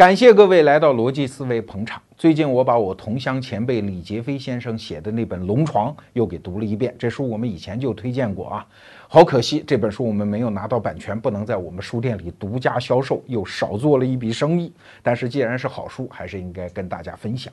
[0.00, 2.00] 感谢各位来到逻辑思维捧场。
[2.16, 6.96] 最近我把我同乡前辈李杰飞先生写的那本《龙床》又给读了一遍。
[6.98, 8.66] 这书我们以前就推荐过啊，
[9.08, 14.72] 好可惜这本书我们没有拿到版权，不能在我们书店里独家销售，又少做了一笔生意。
[15.02, 17.52] 但是既然是好书，还是应该跟大家分享。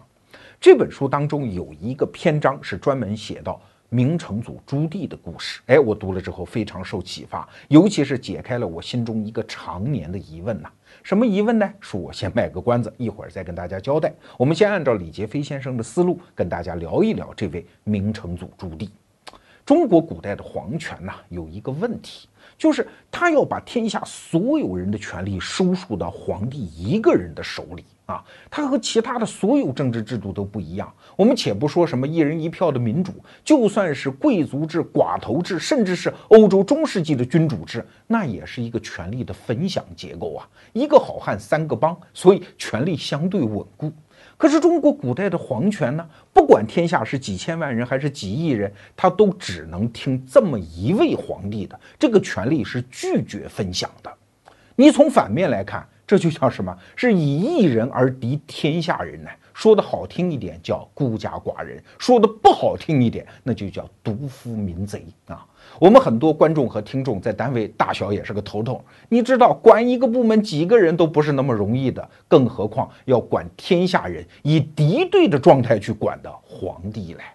[0.57, 3.59] 这本书当中有一个篇章是专门写到
[3.89, 10.69] 明成祖朱棣的故事，哎，我读了之后非常受启发，尤其是解开了我心中一个常年的疑问呐。
[11.07, 11.73] 什么疑问呢？
[11.81, 14.11] 恕我先卖个关子，一会儿再跟大家交代。
[14.35, 18.89] 我们先按照李杰飞先生的思路，跟大家聊一聊这位明成祖朱棣。
[19.65, 22.27] 中国古代的皇权呐，有一个问题。
[22.57, 28.23] 就是他要把天下所有人的权利收束到皇帝一个人的手里啊！
[28.49, 30.91] 他和其他的所有政治制度都不一样。
[31.15, 33.13] 我们且不说什么一人一票的民主，
[33.45, 40.49] 就算是贵族制、寡头制，甚至是欧洲中世纪的君主制，那也是一个权力的分享结构啊！
[40.73, 43.91] 一个好汉三个帮，所以权力相对稳固。
[44.37, 46.07] 可是中国古代的皇权呢？
[46.31, 54.13] 不管天下是几千万人还是几亿人，他都只能听这么一位皇帝的，这个权力是拒绝分享的。
[54.75, 56.75] 你从反面来看，这就叫什么？
[56.95, 59.29] 是以一人而敌天下人呢？
[59.53, 65.45] 说的好听一点叫孤家寡人，说的不好听一点，那就叫独夫民贼啊！
[65.79, 77.33] 我们很多观众和听众在单位大小也是个头头，你知道管一个部门几个人都不是那么容易的，更何况要管天下人以敌对的状态去管的皇帝来。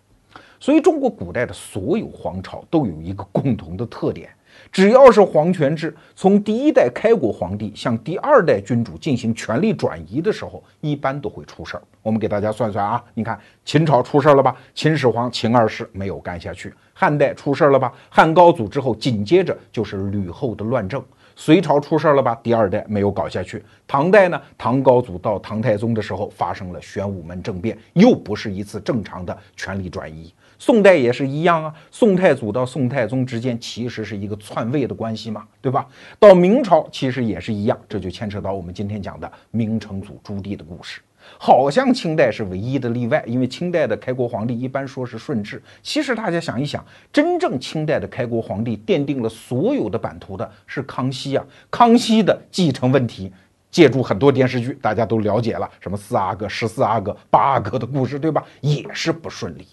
[0.61, 4.31] 所以中国古代的所有皇朝都有一个共同的特点。
[4.73, 11.83] 只要是皇权制，从第一代开国皇帝向第二代君主进行权力转移的时候，一般都会出事儿。
[12.01, 14.57] 我们给大家算算啊，你看秦朝出事儿了吧？
[14.75, 16.73] 秦始皇秦二世没有干下去。
[16.95, 17.93] 汉代出事儿了吧？
[18.09, 21.05] 汉高祖之后紧接着就是吕后的乱政。
[21.37, 22.35] 隋朝出事儿了吧？
[22.43, 23.63] 第二代没有搞下去。
[23.87, 24.41] 唐代呢？
[24.57, 30.33] 唐高祖到唐太宗的时候发生了玄武门政变，又不是一次正常的权力转移。
[30.65, 35.85] 宋代也是一样啊，宋太祖到宋太宗之间其实是一个篡位的关系嘛，对吧？
[36.21, 41.01] 到明朝其实也是一样，这就牵扯到我们今天讲的明成祖朱棣的故事。
[41.37, 45.61] 好像清代是唯一的例外，因为清代的开国皇帝一般说是顺治。
[45.83, 51.45] 其实大家想一想，真正清代的开国皇帝奠定了所有的版图的是康熙啊。
[51.73, 53.33] 康熙的继承问题，
[53.73, 58.45] 借助很多电视剧，大家都了解了，什么四阿哥、十四阿哥、八阿哥的故事，对吧？
[58.61, 59.67] 也是不顺利。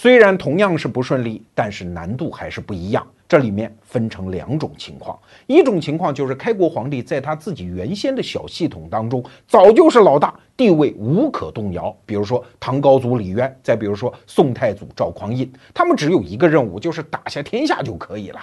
[0.00, 3.04] 虽然同样是不顺利，但是难度还是不一样。
[3.28, 11.92] 这里面分成两种情况，一种情况就是开国皇帝在他自己原先的小系统当中早就是老大，地位无可动摇。
[12.06, 18.40] 比如说唐高祖李渊，再比如说宋太祖赵匡胤，他们只有一个任务，就是打下天下就可以了。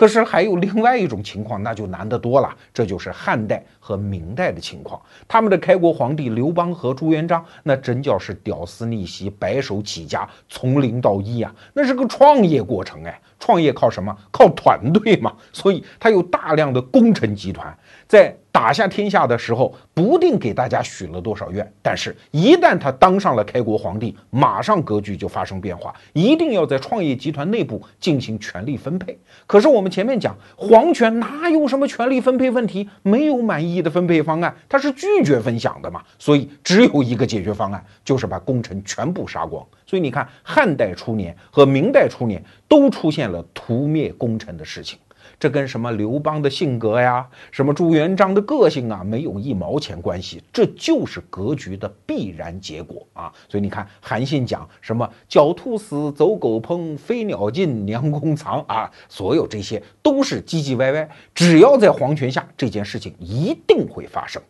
[0.00, 2.56] 可是还有另外一种情况，那就难得多了。
[2.72, 4.98] 这就是汉代和明代的情况。
[5.28, 13.20] 他们的开国皇帝刘邦和朱元璋，那真叫是屌丝逆袭，白手起家，从零到一啊，那是个创业过程哎。
[13.38, 14.16] 创业靠什么？
[14.30, 15.34] 靠团队嘛。
[15.52, 17.76] 所以他有大量的功臣集团，
[18.10, 18.36] 在。
[18.52, 29.16] 打下天下的时候，不定给大家许了多少愿，但是，一旦他当上了开国皇帝，马上格局就发生变化，一定要在创业集团内部进行权力分配。
[29.46, 32.90] 可是我们前面讲，皇权哪有什么权力分配问题？
[33.02, 36.02] 没有满意的分配方案，他是拒绝分享的嘛。
[36.18, 39.64] 所以只有一个解决方案，就是把功臣全部杀光。
[39.86, 44.98] 所以你看，汉代初年和明代初年都出现了屠灭功臣的事情。
[45.40, 53.32] 这跟什么刘邦的性格呀，什么朱元璋的个性啊，没有一毛钱关系，这就是格局的必然结果啊！
[53.48, 61.08] 所以你看，韩信讲什么“狡兔死，走狗烹，飞鸟尽，良弓藏”啊，所有这些都是唧唧歪歪。
[61.34, 64.42] 只要在皇权下，这件事情一定会发生。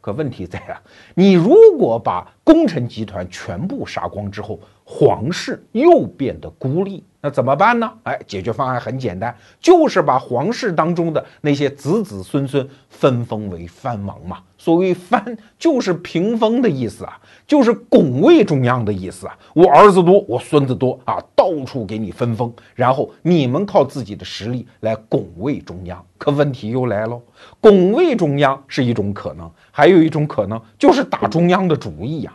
[0.00, 0.80] 可问题在啊，
[1.14, 4.58] 你如果把功臣集团全部杀光之后，
[4.92, 7.88] 皇室又变得孤立，那怎么办呢？
[8.02, 14.38] 哎，解决方案很简单，就是把皇室当中的那些子子孙孙分封为藩王嘛。
[14.58, 19.38] 所谓藩，就是平封的意思啊，就是拱卫中央的意思啊。
[19.54, 26.04] 我儿子多，我孙子多啊，到处给你分封，然后你们靠自己的实力来拱卫中央。
[26.18, 27.22] 可问题又来喽，
[27.60, 32.32] 拱卫中央是一种可能，还有一种可能就是打中央的主意呀。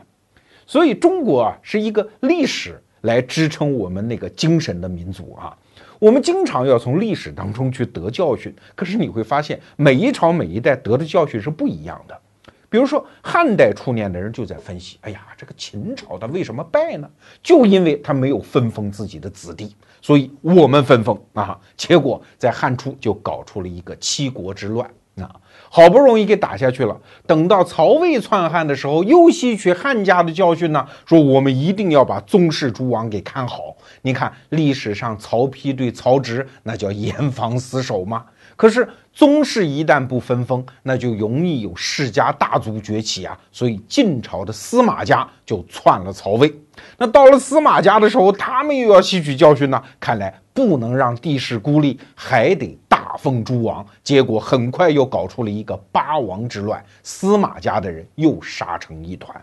[0.65, 5.55] 所以中国啊是一个历史来支撑我们那个精神的民族啊，
[5.99, 8.53] 我们经常要从历史当中去得教训。
[8.73, 12.19] 可是你会发现，每一朝每一代得的教训是不一样的。
[12.67, 17.07] 比如说汉代初年的人就在分析：哎呀，这个秦朝他为什么败呢？
[17.43, 25.33] 就因为他没有分封自己的子弟，所以我们分封啊，结果在汉初就搞出了一个七国之乱啊。
[25.75, 26.97] 好不容易给打下去了。
[27.27, 33.75] 等到曹魏篡汉的时候，又吸取汉家的教训呢，说我们一定要把宗室诸王给看好。
[34.01, 38.23] 你看历史上曹丕对曹植那叫严防死守吗？
[38.55, 43.37] 可是宗室一旦不分封，那就容易有世家大族崛起啊。
[43.51, 46.49] 所以晋朝的司马家就篡了曹魏。
[46.97, 49.83] 那到了司马家的时候，他们又要吸取教训呢。
[49.99, 52.77] 看来不能让帝室孤立，还得
[53.17, 53.85] 封诸王。
[54.03, 59.39] 结果很快又搞出了一个八王之乱，司马家的人又杀成一团。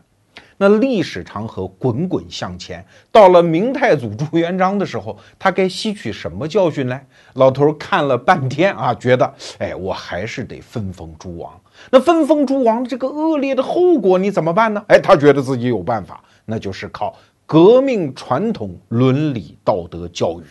[0.59, 7.01] 那历史长河滚滚向前，到了明太祖朱元璋的时候，他该吸取什么教训呢？
[7.35, 11.53] 老头看了半天啊，觉得，哎，我还是得分封诸王。
[11.91, 14.85] 那分封诸王这个恶劣的后果你怎么办呢？
[14.87, 20.45] 哎，他觉得自己有办法，那就是靠革命传统、伦理道德教育。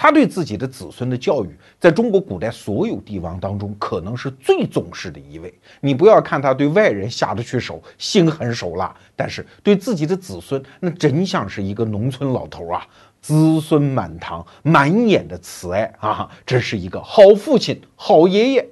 [0.00, 1.48] 他对自己的子孙的教育，
[1.80, 5.52] 在中国古代所有帝王当中，可能是最重视的一位。
[5.80, 12.86] 你不要看他对外人下得去手，心狠手辣，但是对自己的子孙，那真像是一个农村老头啊，
[13.20, 18.64] 子孙满堂，满眼的慈爱啊，真是一个好父亲、好爷爷。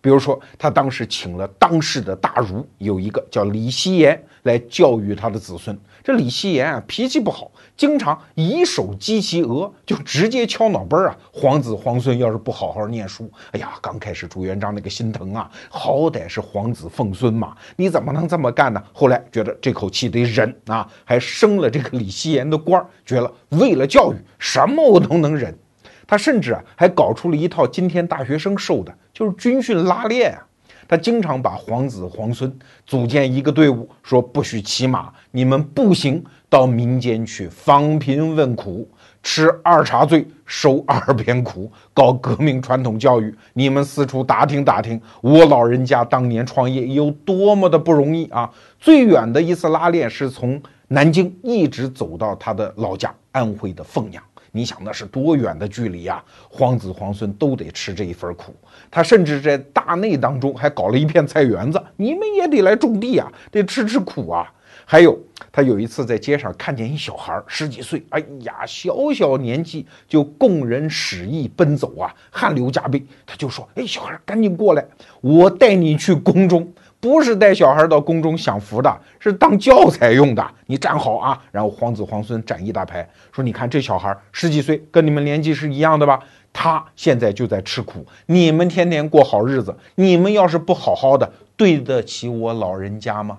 [0.00, 5.76] 比如说，他当时请了当世的大儒，有一个叫李希言，来教育他的子孙。
[6.02, 7.50] 这李希言啊，脾气不好，
[7.80, 11.16] 经常以手击其额，就直接敲脑门啊。
[11.32, 18.82] 皇子皇孙要是不好好念书，哎呀，刚开始朱元璋那个心疼啊，好歹是皇子奉孙嘛，你怎么能这么干呢？
[18.92, 25.58] 后来觉得这口气得忍啊，还升了这个李希言的官儿，觉得为了教育，什么我都能忍。
[26.06, 30.46] 他甚至啊，还搞出了一套今天大学生受的，就是军训拉练啊。
[30.86, 32.52] 他经常把皇子皇孙
[32.84, 38.86] 组建一个队伍，说不许骑马，你们步行到民间去访贫问苦，
[39.22, 43.32] 吃二茬罪，受二鞭苦，搞革命传统教育。
[43.52, 48.50] 你们四处打听打听，我老人家当年创业有多么的不容易啊！
[48.80, 54.20] 最远的一次拉练是从南京一直走到他的老家安徽的凤阳。
[54.50, 56.20] 你想那是多远的距离呀？
[56.48, 58.52] 皇子皇孙都得吃这一份苦。
[58.90, 64.52] 他甚至在大内当中还搞了一片菜园子，你们也得来种地啊，得吃吃苦啊。
[64.84, 65.16] 还有，
[65.52, 73.04] 他有一次在街上看见一小孩十几岁，哎呀，小小年纪就供人使役奔走啊，汗流浃背。
[73.26, 74.84] 他就说：“哎，小孩赶紧过来，
[75.20, 80.46] 我带你去宫中。”不是带小孩到宫中享福的，是当教材用的。
[80.66, 86.20] 你站好啊，然后皇子皇孙站一大排，说：“你看这小孩十几岁，跟你们年纪是一样的吧？
[86.52, 93.38] 他现在就在吃苦，你们天天过好日子，你们要是不好好的，对得起我老人家吗？”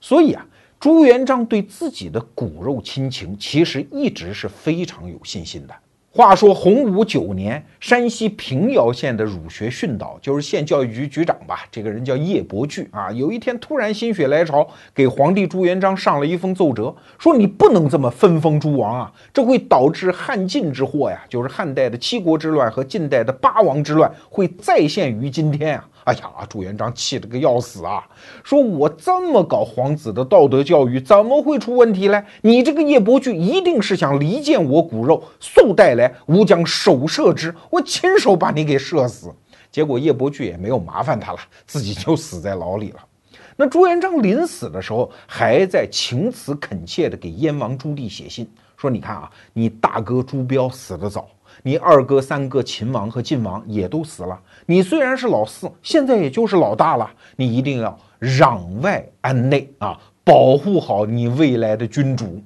[0.00, 0.46] 所以啊，
[0.80, 5.74] 朱元璋对自己的骨肉亲情其实一直是非常有信心的。
[6.10, 13.10] 话说洪武九年，山西平遥县的儒学训导，就是县教育局局长吧，这个人叫叶伯巨啊。
[13.10, 25.88] 有一天突然心血来潮，给皇帝朱元璋上了一封奏折，说你不能这么分封诸王啊，这会导致汉晋之祸呀，就是汉代的七国之乱和晋代的八王之乱会再现于今天啊。
[26.08, 28.02] 哎呀，朱元璋气得个要死啊！
[28.42, 32.24] 说我这么搞皇子的道德教育，怎么会出问题呢？
[32.40, 39.30] 你这个叶伯巨一定是想离间我骨肉，速带来，吾将手射之，我亲手把你给射死。
[39.70, 43.00] 结果叶伯巨也没有麻烦他了，自己就死在牢里了。
[43.54, 48.48] 那朱元璋临死的时候，还在情辞恳切地给燕王朱棣写信，
[48.78, 51.28] 说：“你看啊，你大哥朱标死得早。”
[51.64, 54.38] 你二哥、三哥秦王和晋王也都死了。
[54.70, 57.10] 你虽然是老四，现在也就是老大了。
[57.36, 62.42] 你一定要攘外安内啊，保护好你未来的君主，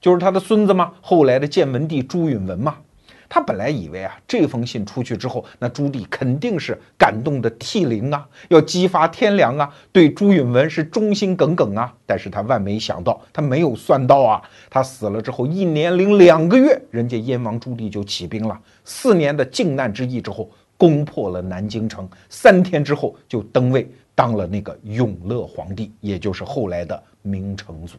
[0.00, 0.92] 就是他的孙子吗？
[1.02, 2.76] 后来的建文帝朱允文嘛。
[3.28, 11.92] 他本来以为啊，这封信出去之后，那朱棣肯定是感动的涕零啊，要激发天良啊，对朱允文是忠心耿耿啊。
[12.06, 14.40] 但是他万没想到，他没有算到啊，
[14.70, 27.96] 他死了之后一年零两个月，人家燕王朱棣就起兵了，四年的靖难之役之后，攻破了南京城，三天之后就登位当了那个永乐皇帝，也就是后来的明成祖。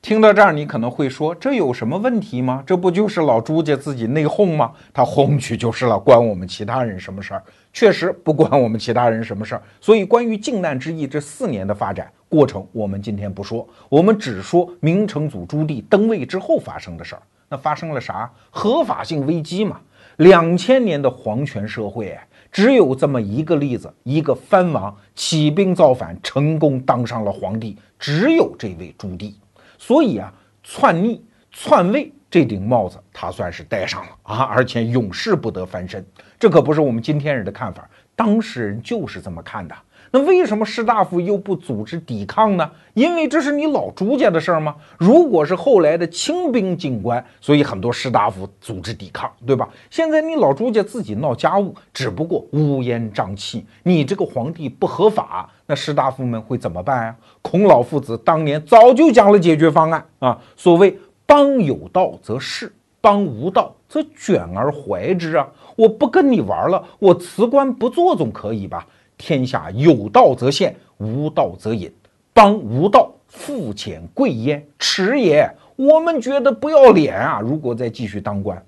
[0.00, 2.60] 听到这儿，你可能会说，这有什么问题吗？
[2.66, 4.72] 这不就是老朱家自己内讧吗？
[4.92, 7.44] 他轰去就是了，关我们其他人什么事儿？
[7.72, 9.62] 确实不关我们其他人什么事儿。
[9.80, 17.22] 所以，关于靖难之役这四年的发展过程，我们今天不说，我们只说明成祖朱棣登位之后发生的事儿。
[17.48, 18.28] 那发生了啥？
[18.50, 19.80] 合法性危机嘛。
[20.16, 22.18] 两千年的皇权社会，
[22.50, 29.34] 只有这么一个例子：一个藩王起兵造反，成功当上了皇帝，只有这位朱棣。
[29.78, 36.04] 所以啊，篡逆篡位这顶帽子他算是戴上了啊，而且永世不得翻身。
[36.38, 39.74] 这可不是我们今天人的看法，当事人就是这么看的。
[40.14, 42.70] 那为什么士大夫又不组织抵抗呢？
[42.92, 44.76] 因为这是你老朱家的事儿吗？
[44.98, 49.66] 如果是后来的清兵进关，所以很多士大夫组织抵抗，对吧？
[49.88, 57.16] 现在你老朱家自己闹家务，只不过乌烟瘴气，你这个皇帝不合法，那士大夫们会怎么办呀？
[57.40, 65.48] 孔老夫子当年早就讲了解决方案啊，所谓邦有道则仕，邦无道则卷而怀之啊！
[65.74, 68.86] 我不跟你玩了，我辞官不做总可以吧？
[69.22, 71.88] 天下有道则现，无道则隐。
[72.34, 75.48] 邦无道，富且贵焉，耻也。
[75.76, 77.38] 我们觉得不要脸啊！
[77.40, 78.60] 如果再继续当官，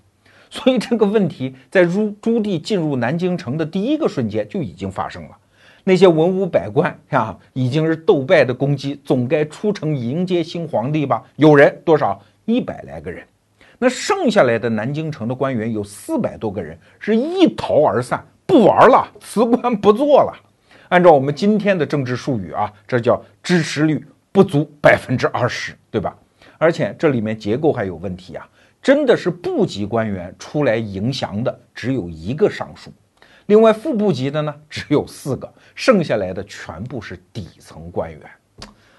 [0.48, 5.30] 所以这个问题在朱朱棣进入南京城的第一个瞬间就已经发生了。
[5.82, 11.20] 那些文武百官呀，已经是斗败的公鸡，总该出城迎接新皇帝吧？
[11.34, 12.22] 有人多少？
[12.44, 13.26] 一百来个人。
[13.76, 20.32] 那剩下来的南京城的官员有四百多个人，是一逃而散，不玩了，辞官不做了。
[20.88, 26.16] 按照我们今天的政治术语啊，这叫支持率不足百分之二十，对吧？
[26.58, 28.48] 而且这里面结构还有问题啊，
[28.82, 32.92] 真的是部级官员出来迎降的只有一个尚书，
[33.46, 38.20] 另外副部级的呢只有四个，剩下来的全部是底层官员。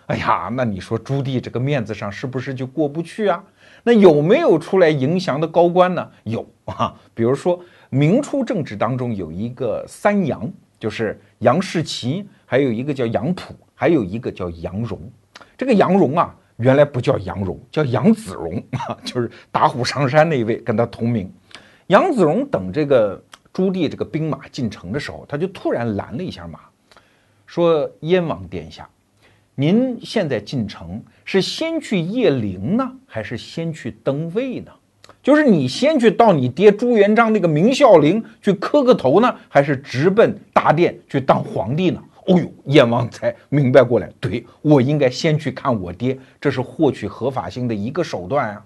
[0.07, 3.43] 哎呀，那你说朱棣这个面子上是不是就过不去啊？
[3.83, 6.11] 那有没有出来迎降的高官呢？
[6.23, 10.51] 有啊，比如说明初政治当中有一个三杨。
[10.79, 14.99] 就是杨士奇，还有一个叫杨溥，还有一个叫杨荣。
[15.57, 21.31] 这个杨荣啊，原来不叫杨荣，叫杨子荣啊， 就是打虎上山那一位，跟他同名。
[21.87, 26.59] 杨子荣等这个朱棣这个兵马进城的时候，他就突然拦了一下马，
[27.45, 28.89] 说：“燕王殿下，
[29.53, 34.71] 您现在进城是先去谒陵呢，还是先去登位呢？”
[35.25, 41.99] 就是你先去到你爹朱元璋那个明孝陵去磕个头呢，还是直奔大殿去当皇帝呢？
[42.27, 48.63] 哦呦，燕王才明白过来，对我应该先去看我爹，这是获取合法性的一个手段啊。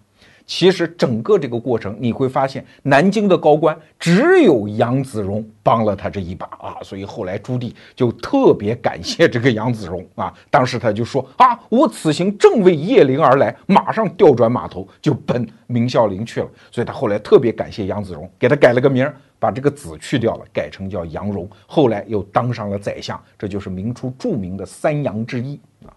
[0.50, 10.34] 其实整个这个过程，你会发现南京的高官只有杨子荣帮了他这一把啊，所以后来朱棣就特别感谢这个杨子荣啊。
[10.50, 16.50] 当时他就说啊，我此行正为谒陵而来，马上调转马头就奔明孝陵去了。
[16.72, 21.48] 所以他后来特别感谢杨子荣，给他改了个名儿，把这个子去掉了，改成叫杨荣。
[21.68, 25.94] 后来又当上了宰相，这就是明初著名的三杨之一啊。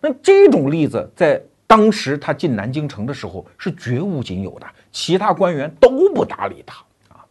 [0.00, 1.40] 那这种例子在。
[1.66, 6.76] 当时他进南京城的时候是绝无仅有的，其他官员都不搭理他
[7.08, 7.24] 啊。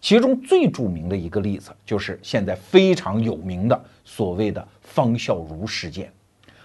[0.00, 6.12] 其中最著名的一个例子就是现在非常有名的所谓的方孝孺事件。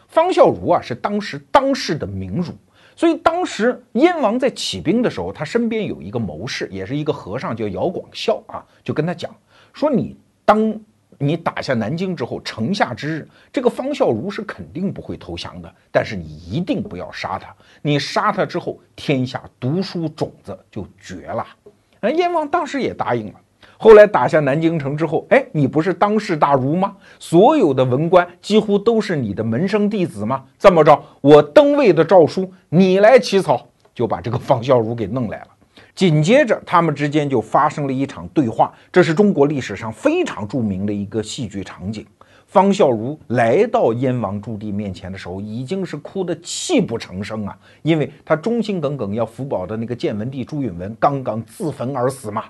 [0.07, 2.53] 方孝孺啊是当时当世的名儒，
[2.95, 9.35] 所以当时燕王在起兵的时候，他身边有一个谋士，也是一个和尚，叫姚广孝啊，就跟他讲
[9.73, 10.15] 说：“你
[10.45, 10.79] 当。”
[11.17, 15.73] 你打下南京之后，城下之日，这个方孝孺是肯定不会投降的。
[15.91, 21.45] 但是你一定不要杀他，你杀他之后，天下读书种子就绝了。
[22.01, 23.39] 那燕王当时也答应了。
[23.77, 26.95] 后来打下南京城之后，哎，你不是当世大儒吗？
[27.19, 30.43] 所有的文官几乎都是你的门生弟子吗？
[30.57, 35.47] 这么着，我登位的诏书你来起草，就把这个方孝孺给弄来了。
[35.95, 42.05] 紧接着，他们之间就发生了一场对话，这是中国历史上非常著名的一个戏剧场景。
[42.45, 52.43] 方孝孺来到燕王朱棣面前的时候，已经是哭得泣不成声啊，因为他忠心耿耿要辅保的那个建文帝朱允文刚刚自焚而死嘛。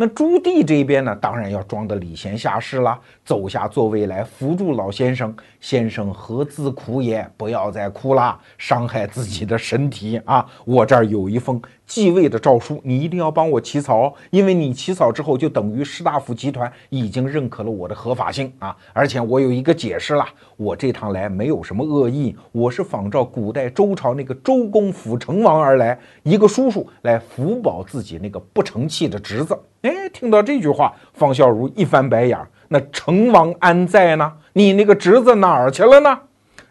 [0.00, 5.34] 那朱棣这边呢，当然要装的礼贤下士啦，走下座位来扶住老先生。
[5.60, 7.28] 先生何自苦也？
[7.36, 10.46] 不要再哭了，伤害自己的身体啊！
[10.64, 18.76] 我这儿有一封继位的诏书，你一定要帮我起草，因为你起草之后，就等于士大夫集团已经认可了我的合法性啊！
[18.92, 20.24] 而且我有一个解释了，
[20.56, 29.58] 我这趟来没有什么恶意，我是仿照古代周朝那个周公辅成王而来，一个叔叔来辅保自己那个不成器的侄子。
[29.82, 34.32] 哎，听到这句话，方孝孺一翻白眼儿：“那成王安在呢？
[34.58, 36.18] 你那个侄子哪儿去了呢？”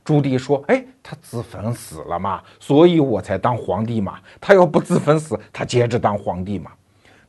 [0.04, 4.16] 朱棣说：“哎，他自焚死了嘛，所以我才当皇帝嘛。
[4.42, 6.72] 他要不自焚死，他接着当皇帝嘛。”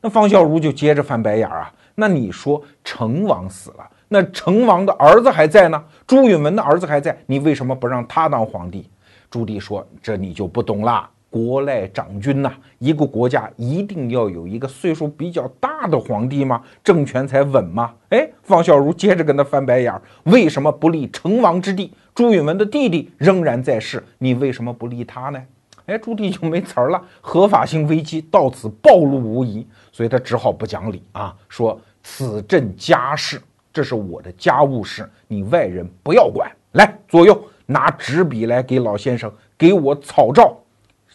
[0.01, 5.81] 那方孝孺就接着翻白眼儿啊：“那你说成王死了，那成王的儿子还在呢？
[6.05, 8.89] 朱允文的儿子还在，你为什么不让他当皇帝？”
[9.31, 16.61] 朱棣说：“这你就不懂啦。”国赖长君呐，一个国家一定要有一个岁数比较大的皇帝吗？
[16.83, 17.93] 政权才稳吗？
[18.09, 21.93] 哎，方孝孺接着跟他翻白眼儿，为什么不立成王之弟？
[22.15, 25.41] 朱允文的弟弟仍然在世，你为什么不立他呢？
[25.85, 36.51] 哎，朱棣就没词儿了，合法性危机到此暴露无遗，所以他只好不讲理啊，说此朕家事这是我的家务事，你外人不要管。
[36.73, 40.55] 来，左右拿纸笔来给老先生给我草诏，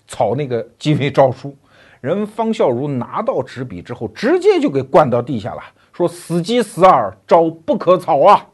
[0.07, 1.57] 草那个继位诏书。
[2.01, 8.47] 人方孝孺拿到纸笔之后，直接就给灌到地下了，说：“死鸡死耳，诏不可草啊！”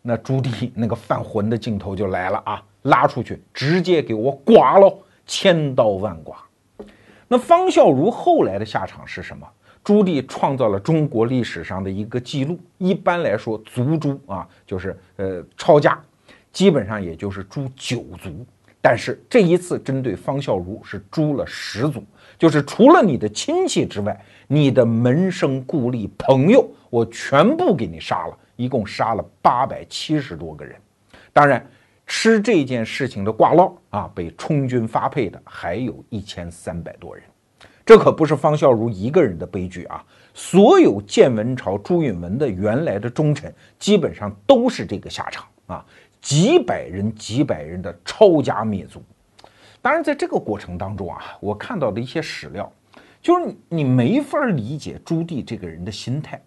[0.00, 6.34] 那朱棣那个犯浑的劲头就来了啊，拉出去直接给我剐喽，千刀万剐。
[7.28, 9.46] 那方孝孺后来的下场是什么？
[9.84, 12.58] 朱棣创造了中国历史上的一个记录。
[12.78, 16.00] 一般来说，族诛啊，就是呃抄家，
[16.52, 18.46] 基本上也就是诛九族。
[18.84, 22.04] 但是这一次针对方孝孺是诛了十族，
[22.36, 30.74] 就是除了你的亲戚之外，你的门生故吏朋友，我全部给你杀了，一共杀了八百七十多个人。
[31.32, 31.64] 当然，
[32.08, 37.22] 吃这件事情的挂烙啊，被充军发配的还有一千三百多人。
[37.86, 40.04] 这可不是方孝孺一个人的悲剧啊！
[40.34, 45.44] 所有建文朝朱允文的原来的忠臣，基本上都是这个下场！
[46.22, 49.02] 几百人、几百人的抄家灭族。
[49.82, 52.72] 当然，在这个过程当中啊，我看到的一些史料，
[53.20, 56.40] 就是你没法理解朱棣这个人的心态。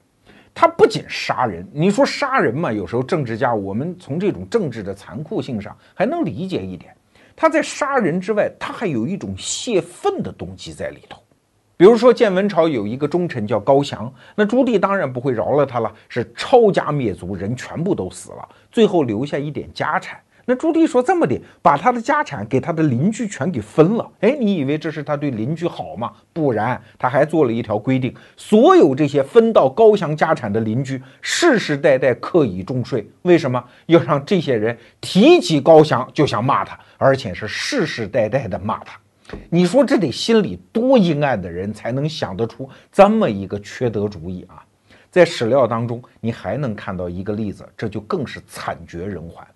[0.53, 6.95] 他不仅杀人，你说杀人嘛，有时候政治家我们从这种政治的残酷性上还能理解一点。
[7.35, 11.21] 他在杀人之外，他还有一种泄愤的动机在里头。
[11.75, 20.19] 比如说，建文朝有一个忠臣叫高翔，那朱棣当然不会饶了他了，是抄家灭族，人全部都死了，最后留下一点家产。
[20.43, 24.05] 那朱棣说这么的，把他的家产给他的邻居全给分了。
[24.19, 26.11] 哎，你以为这是他对邻居好吗？
[26.33, 33.09] 不然，他还做了一条规定：所有这些分到高翔家产的邻居，世世代代课以重税。
[33.21, 38.99] 为什么要让这些人提起高翔就想骂他，而且是世世代代的骂他？
[39.49, 44.61] 你说这得心里多阴暗的人才能想得出这么一个缺德主意啊！
[45.15, 49.47] 在史料当中，你还能看到一个例子，这就更是惨绝人寰。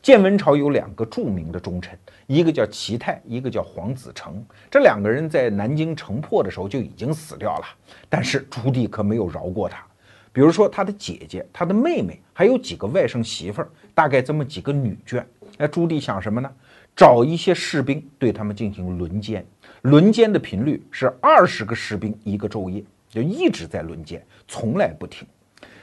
[0.00, 1.98] 建文朝有两个著名的忠臣，
[2.28, 4.40] 一个叫齐泰，一个叫黄子成。
[4.70, 7.64] 这两个人在南京城破的时候就已经死掉了，
[8.08, 9.84] 但是朱棣可没有饶过他。
[10.32, 15.24] 比如说他的姐姐、他的妹妹，还有几个外甥媳妇儿，大概这么几个女眷。
[15.58, 16.48] 那朱棣想什么呢？
[16.94, 19.44] 找一些士兵对他们进行轮奸，
[19.82, 25.28] 轮奸的频率是二十个士兵一个昼夜，就一直在轮奸，从来不停。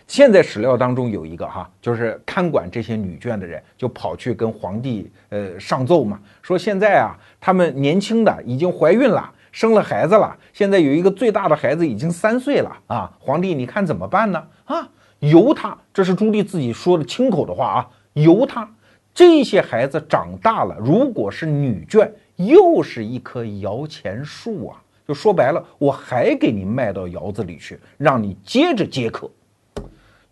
[0.08, 14.42] 现在史料当中有一个哈，就是看管这些女眷的人就跑去跟皇帝呃上奏嘛，说现在啊，他们年轻的已经怀孕了，生了孩子了，现在有一个最大的孩子已经三岁了啊，皇帝你看怎么办呢？
[14.64, 14.88] 啊，
[15.20, 18.70] 由他，这是朱棣自己说的亲口的话啊，由他。
[19.14, 24.78] 这些孩子长大了，如果是女眷，又是一棵摇钱树啊！
[25.08, 29.30] 就说白了，我还给你卖到窑子里去，让你接着接客。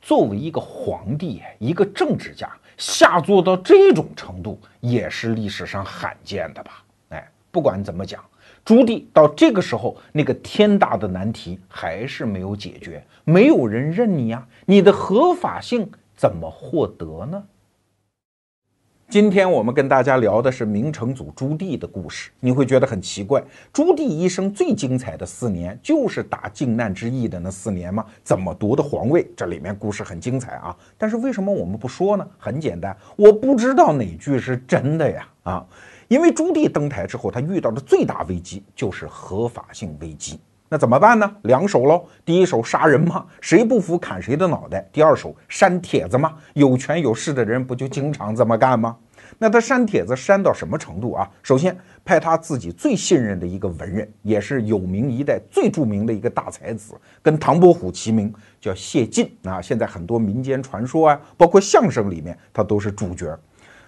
[0.01, 6.83] 作为一个皇帝，一个政治家，下作到这种程度，也是历史上罕见的吧？
[7.09, 8.21] 哎，不管怎么讲，
[8.65, 17.41] 朱棣到这个时候，那个天大的难题还是没有解决，没有人认你呀，你的合法性怎么获得呢？
[19.07, 23.41] 今天我们跟大家聊的是明成祖朱棣的故事，你会觉得很奇怪，
[23.71, 28.03] 朱棣一生最精彩的四年就是打靖难之役的那四年吗？
[28.23, 29.25] 怎么夺的皇位？
[29.37, 30.75] 这里面故事很精彩啊！
[30.97, 32.27] 但是为什么我们不说呢？
[32.37, 35.27] 很简单，我不知道哪句是真的呀！
[35.43, 35.65] 啊，
[36.07, 40.39] 因为朱棣登台之后，他遇到的最大危机就是合法性危机。
[40.67, 41.35] 那怎么办呢？
[41.43, 48.97] 两手喽，第一手杀人嘛，谁不服砍谁的脑袋；第二手删帖子嘛，有权有势的人不就经常这么干吗？
[49.37, 51.29] 那他删帖子删到什么程度啊？
[51.43, 59.61] 首先派他自己最信任的一个文人，也是有名一代最著名的一个大才子，跟唐伯虎齐名，叫谢晋啊。
[59.61, 63.37] 现在很多民间传说啊，包括相声里面，他都是主角。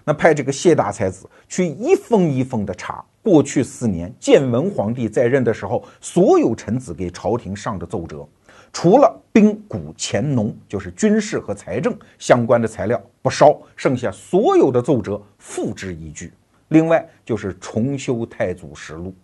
[0.04, 3.04] 那派这个谢大才子去一封一封的查。
[3.28, 8.26] 过去四年，建文皇帝在任的时候，所有臣子给朝廷上的奏折，
[8.72, 16.32] 除了兵谷钱农，就是军事和财政相关的材料不烧，剩下所有的奏折付之一炬。
[16.68, 19.14] 另外就是重修太祖实录。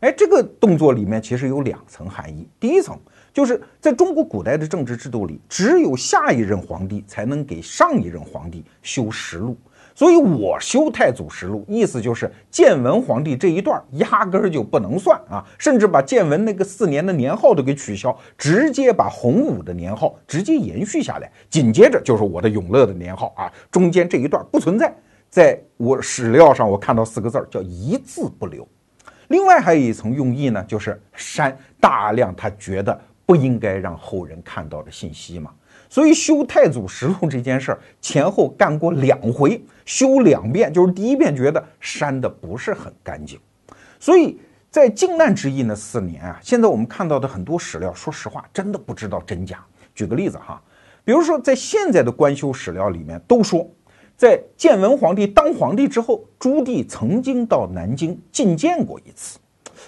[0.00, 2.46] 哎，这个动作里面其实有两层含义。
[2.60, 2.98] 第一层
[3.32, 9.56] 就是在中国古代的政治制度里，只有下一任皇帝才能给上一任皇帝修实录。
[9.98, 24.94] 所以我修太祖实录，意思就是建文皇帝这一段压根儿就不能算啊，甚至把建文那个四年的年号都给取消，直接把洪武的年号直接延续下来，紧接着就是我的永乐的年号啊，中间这一段不存在，
[25.28, 28.64] 在我史料上我看到四个字儿叫一字不留。
[29.26, 35.50] 另外还有一层用意呢，就是删大量他觉得不应该让后人看到的信息嘛。
[35.88, 43.38] 所以修太祖实录这件事儿前后干过两回，修两遍，就是第一遍觉得删的不是很干净，
[43.98, 44.38] 所以
[44.70, 49.64] 在靖难之役那四年啊，现在我们看到的很多史料，说实话真的不知道真假。
[49.94, 50.62] 举个例子哈，
[51.04, 53.66] 比如说在现在的官修史料里面都说，
[54.16, 59.38] 在建文皇帝当皇帝之后，朱棣曾经到南京觐见过一次。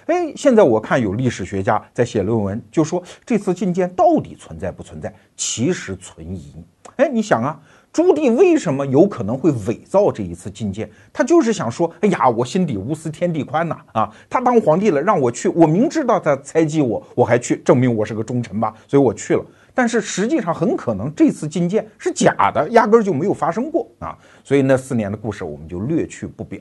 [0.06, 5.12] 哎，现在我看有历史学家在写论文，就说这次觐见到底存在不存在？
[5.36, 6.54] 其实存疑。
[6.96, 7.58] 哎，你想啊，
[7.92, 10.90] 朱棣为什么有可能会伪造这一次觐见？
[11.12, 13.76] 他就是想说，哎呀，我心底无私天地宽呐！
[13.92, 19.44] 啊，他当皇帝了，让我去，我明知道他猜忌我，我还去证明我是个忠臣吧，所以我去了。
[19.72, 24.18] 但是实际上很可能这次觐见是假的，压根儿就没有发生过啊！
[24.44, 26.60] 所以那四年的故事我们就略去不表。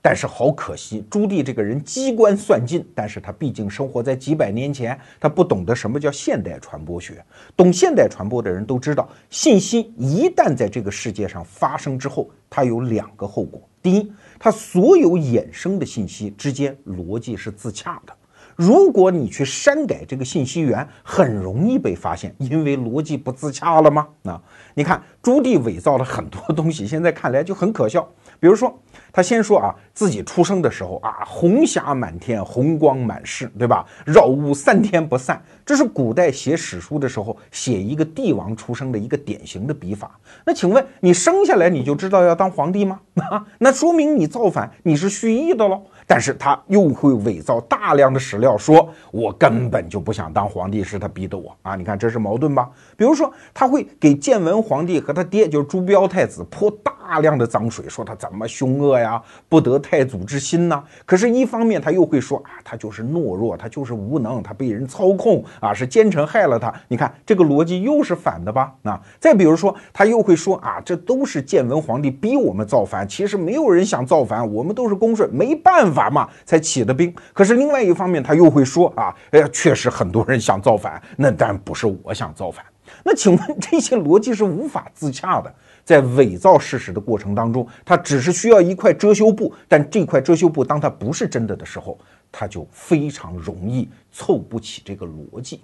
[0.00, 7.22] 但是好可惜，朱棣这个人机关算尽，但是他毕竟生活在几百年前，他不懂得什么叫现代传播学。
[7.56, 18.12] 懂现代传播的人都知道，信息一旦在这个世界上发生之后，它有两个后果：第一，它所有衍生的信息之间逻辑是自洽的；
[18.54, 24.06] 如果你去删改这个信息源，很容易被发现，因为逻辑不自洽了吗？
[24.22, 24.40] 啊，
[24.74, 28.08] 你看朱棣伪造了很多东西，现在看来就很可笑，
[28.38, 28.78] 比如说。
[29.12, 33.86] 他先说啊，自己出生的时候啊，红霞满天，红光满室，对吧？
[34.04, 40.18] 绕屋三天不散，这是古代写史书的时候写一个帝王出生的一个典型的笔法。
[40.44, 43.00] 那请问你生下来你就知道要当皇帝吗？
[43.30, 45.82] 啊， 那说明你造反，你是蓄意的喽。
[46.10, 51.76] 但是他又会伪造大量的史料，说我根本就不想当皇帝，是他逼的我啊！
[51.76, 52.70] 你看这是矛盾吧？
[52.96, 60.82] 比如说，他会给建文皇帝和他爹，就是朱标太子泼大量的脏水，说他怎么凶恶呀，不得太祖之心呢？
[61.04, 66.72] 可是，一方面他又会说啊，他就是懦弱，他就是无能，他被人操控啊，是奸臣害了他。
[66.88, 68.72] 你看这个逻辑又是反的吧？
[68.84, 75.97] 啊，再比如说，他又会说啊，这都是建文皇帝逼我们造反，其实没有人想造反，我们都是恭顺，没办法。
[75.98, 82.64] 法嘛才起的兵，可是另外一方面他又会说啊，哎呀，确实很多人想造反，那但不是我想造反。
[83.04, 85.52] 那请问这些逻辑是无法自洽的，
[85.84, 91.98] 在伪造事实的过程当中，他只是需要一块遮羞布，但这块遮羞布当它不是真的的时候，
[92.30, 95.60] 它就非常容易凑不起这个逻辑。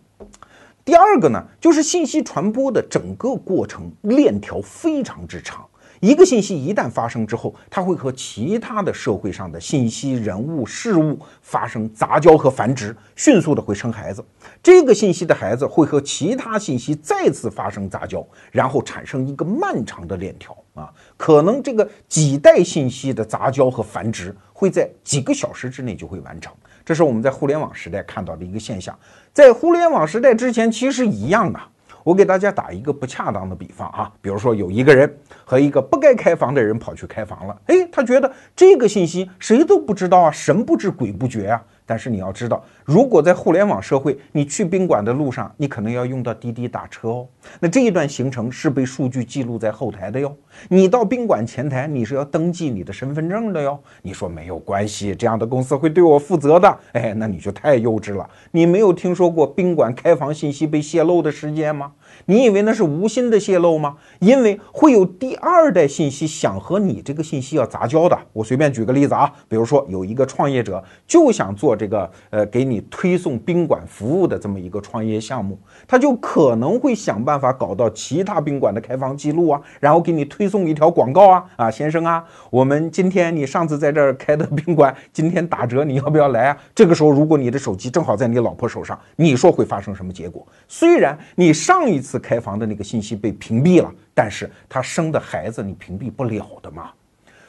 [0.85, 5.65] 第二个呢，就是信息传播的整个过程链条非常之长。
[6.01, 14.25] 一个信息一旦发生之后，它会和其他的社会上的信息、人物、事物发生杂交和繁殖，迅速的会生孩子。
[14.63, 26.53] 这个信息的孩子会和其他信息再次发生杂交，然后产生一个漫长的链条啊，可能这个几代信息的杂交和繁殖会在几个小时之内就会完成。
[26.85, 28.99] 这是我们在互联网时代看到的一个现象，
[29.33, 31.59] 在互联网时代之前其实一样的。
[32.05, 35.13] 我给大家打一个不恰当的比方啊，比如说有一个人
[35.45, 41.65] 和一个不该开房的人跑去开房了，哎，他觉得这个信息谁都不知道啊，神不知鬼不觉啊。
[41.87, 47.29] 但是你要知道，如果在互联网社会，你去宾馆的路上，你可能要用到滴滴打车哦。
[47.61, 50.35] 那这一段行程是被数据记录在后台的哟。
[50.69, 53.79] 你到宾馆前台，你是要登记你的身份证的哟。
[54.03, 56.79] 你说没有关系，这样的公司会对我负责的。
[56.93, 58.29] 哎，那你就太幼稚了。
[58.51, 61.93] 你没有听说过宾馆开房信息被泄露的事件吗？
[62.25, 63.97] 你以为那是无心的泄露吗？
[64.21, 68.19] 因为会有第二代信息想和你这个信息要杂交的。
[68.33, 71.75] 我随便举个例子啊，比如说有一个创业者就想做。
[71.77, 86.57] 这个呃，给你推送宾馆服务的这么一个创业项目，他就可能会想办法搞到其他宾馆的开房记录啊，然后给你推送一条广告啊啊，先生啊，我们今天你上次在这儿开的宾馆今天打折，你要不要来啊？
[86.73, 90.47] 这个时候如果你的手机正好在你老婆手上，你说会发生什么结果？
[90.69, 96.93] 虽然你上一次开房的那个信息被屏蔽了，但是他生的孩子你屏蔽不了的嘛。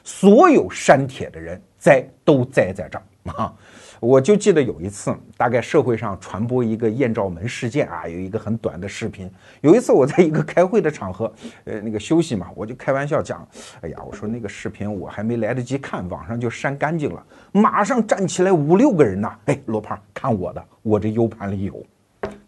[0.03, 3.53] 所有删帖的人栽都栽在这儿啊。
[3.99, 9.31] 我就记得有一次，大概社会上传播一个艳照门事件啊，有一个很短的视频。
[9.61, 13.47] 有一次我在一个开会的场合，呃，那个休息嘛，我就开玩笑讲，
[13.81, 17.25] 哎呀，我说那个视频我还没来得及看，网上就删干净了。
[17.51, 21.83] 马上站起来五六个人呐，哎，罗胖看我的，我这 U 盘里有，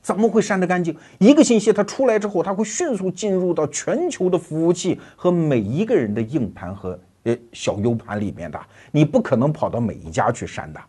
[0.07, 0.95] 怎么会删得干净？
[1.17, 8.57] 一个信息它出来之后，它会迅速进入到全球的服务器和每一个人的硬盘和呃小 U 盘里面的，
[8.89, 10.79] 你不可能跑到每一家去删的。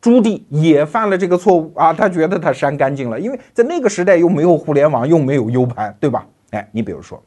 [0.00, 1.92] 朱棣也犯了这个错误啊！
[1.92, 6.26] 他觉得他删干净了，因为在那个时代又没有互联网，又没有 U 盘，对吧？
[6.52, 7.22] 哎，你比如说，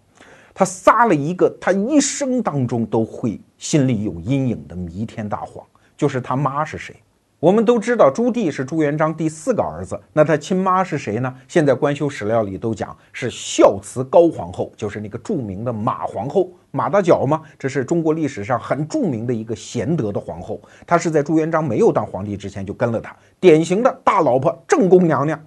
[0.52, 5.64] 他撒了一个他一生当中都会心里有阴影的弥天大谎，
[5.96, 6.96] 就是他妈是谁？
[7.42, 11.36] 我们都知道朱棣是朱元璋第四个儿子，那他亲妈是谁呢？
[11.50, 20.62] 现在官修史料里都讲是孝慈高皇后，就是那个著名的马皇后，马大脚嘛，这是中国历史上很著名的一个贤德的皇后。
[20.88, 25.38] 她是在朱元璋没有当皇帝之前就跟了他，典型的大老婆正宫娘娘。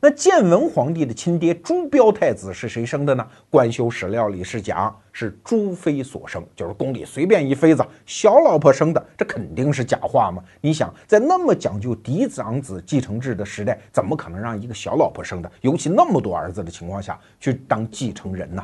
[0.00, 3.26] 那建文皇帝的亲爹朱标太子是谁生的呢？
[3.48, 10.42] 官修史料里是讲是朱妃所生，就是宫里随便一妃子小老婆生的，这肯定是假话嘛？
[10.60, 18.62] 你想，在那么讲究嫡长子继承制的时代，怎么可能让一个小老婆生的，尤其那么多儿子的情况下去当继承人呢？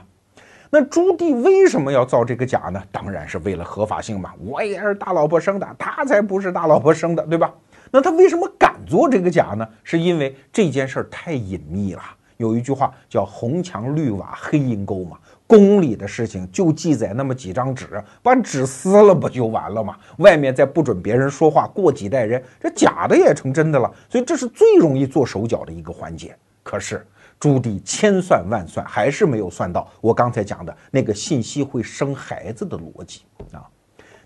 [0.68, 2.82] 那朱棣为什么要造这个假呢？
[2.92, 7.52] 当然是为了合法性嘛，我也是大老婆生的，他才不是大老婆生的，对吧？
[7.92, 9.68] 那他为什么敢做这个假呢？
[9.84, 12.02] 是因为这件事儿太隐秘了。
[12.38, 19.96] 有一句话叫“红墙绿瓦黑阴沟”嘛，宫里的事情就记载那么几张纸，把纸撕了不就完了吗？
[20.16, 23.92] 外面再不准别人说话，过几代人，这假的也成真的了。
[24.08, 26.34] 所以这是最容易做手脚的一个环节。
[26.64, 27.06] 可是
[27.38, 33.20] 朱棣千算万算，还是没有算到我刚才讲的那个信息会生孩子的逻辑
[33.52, 33.62] 啊。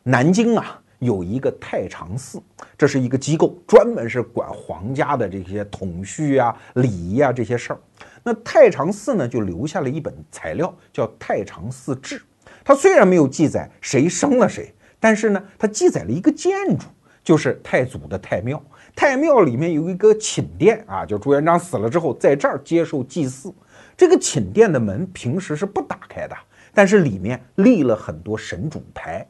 [0.05, 0.81] 南京啊。
[0.99, 2.43] 有一个太常寺，
[2.77, 7.81] 这是一个机构，专门是管皇家的这些统序啊、礼仪啊这些事儿。
[8.23, 12.19] 那太常寺呢，就留下了一本材料，叫《太常寺志》。
[12.65, 16.87] 它虽然没有记载谁生了谁，但是呢，它记载了一个建筑，
[17.23, 18.61] 就是太祖的太庙。
[18.95, 23.55] 太庙里面有一个寝殿啊，就朱元璋死了之后，在这儿接受祭祀。
[23.97, 26.37] 这个寝殿的门平时是不打开的，
[26.75, 29.27] 但是里面立了很多神主牌。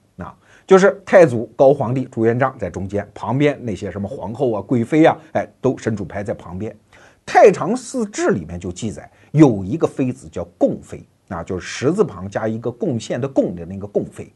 [0.67, 6.75] 就是太祖高皇帝朱元璋在中间，旁边那些什么皇后啊、贵妃啊，哎，都神主牌在旁边。
[7.25, 14.33] 太常寺志里面就记载有一个妃子叫贡妃，啊，就是十字旁加一个贡献的贡的那个贡妃。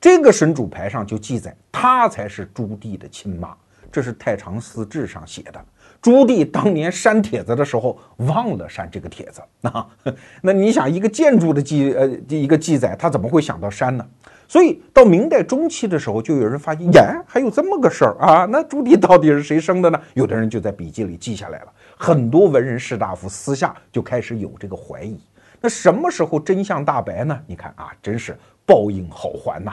[0.00, 3.54] 这个神主牌上就记载她才是朱棣的亲妈，
[3.90, 5.64] 这是太常寺志上写的。
[6.00, 9.86] 朱棣当年删帖子的时候忘了删这个帖子啊，
[10.42, 14.06] 那你想一个建筑的记呃一个记载，他怎么会想到删呢？
[14.50, 18.44] 所以到明代中期的时候，就有人发现，呀，还有这么个事儿啊！
[18.50, 20.00] 那朱棣到底是谁生的呢？
[20.14, 21.66] 有的人就在笔记里记下来了。
[21.96, 25.16] 很多文人士大夫私下就开始有这个怀疑。
[25.60, 27.40] 那什么时候真相大白呢？
[27.46, 28.36] 你看啊，真是
[28.66, 29.70] 报应好还呐！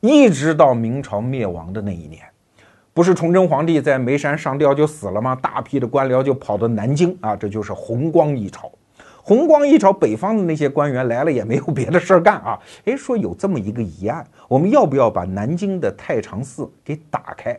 [0.00, 2.24] 一直到明朝灭亡的那一年，
[2.92, 5.38] 不是崇祯皇帝在眉山上吊就死了吗？
[5.40, 8.72] 大批的官僚就跑到南京啊，这就是弘光一朝。
[9.26, 12.56] 弘光一朝，北方的那些官员来了也没有别的事儿干啊！
[12.84, 17.58] 哎，说有这么一个疑案，我们要不要把南京的太常寺给打开？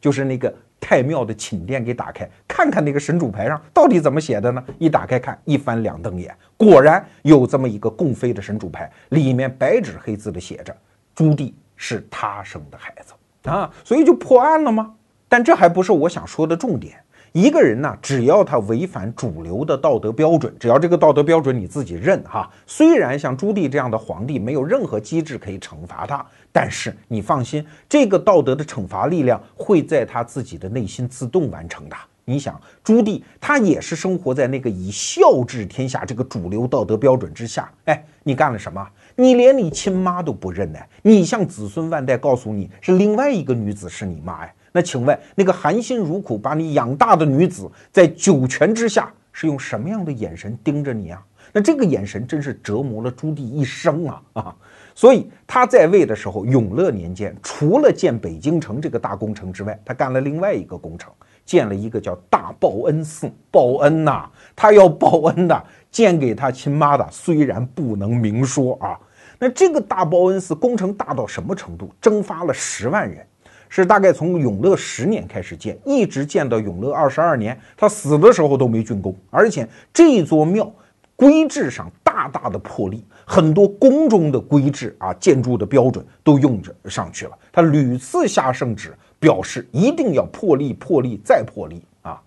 [0.00, 4.64] 就是那个太庙的寝殿给打开，看看那个神主牌上到底怎么写的呢？
[4.78, 10.72] 一打开看，一翻两瞪眼，果然有这么一个共妃的神主牌，里面白纸黑字的写着
[11.12, 13.68] 朱棣是他生的孩子啊！
[13.82, 14.94] 所以就破案了吗？
[15.28, 17.02] 但这还不是我想说的重点。
[17.32, 31.96] 一个人呢，只要他违反主流的道德标准，只要这个道德标准你自己认哈，虽然像朱棣这样的皇帝没有任何机制可以惩罚他，但是你放心，这个道德的惩罚力量会在他自己的内心自动完成的。
[32.24, 38.84] 你想，朱棣他也是生活在那个以孝治天下这个主流道德标准之下，哎，你干了什么？
[39.14, 40.78] 你连你亲妈都不认呢？
[41.02, 44.52] 你向子孙万代告诉你是另外一个女子是你妈呀？
[44.72, 51.22] 那请问，那个含辛茹苦把你养大的女子，在九泉之下是用什么样的眼神盯着你啊？
[51.52, 54.56] 那这个眼神真是折磨了朱棣一生啊啊！
[54.94, 61.12] 所以他在位的时候，永乐年间，除了建北京城这个大工程之外，他干了另外一个工程，
[61.44, 63.28] 建了一个叫大报恩寺。
[63.50, 68.96] 报恩呐，他要报恩的，建给他亲妈的，虽然不能明说啊。
[69.40, 71.90] 那这个大报恩寺工程大到什么程度？
[72.00, 73.26] 征发了十万人。
[73.70, 79.16] 是大概从永乐十年开始建，一直建到永乐二十二年，他死的时候都没竣工。
[79.30, 80.70] 而且这座庙
[81.14, 87.32] 规制上大大的破例，很多宫中的规制啊，建筑的标准都用着上去了。
[87.52, 92.20] 他屡次下圣旨，表示一定要破例、破例再破例啊。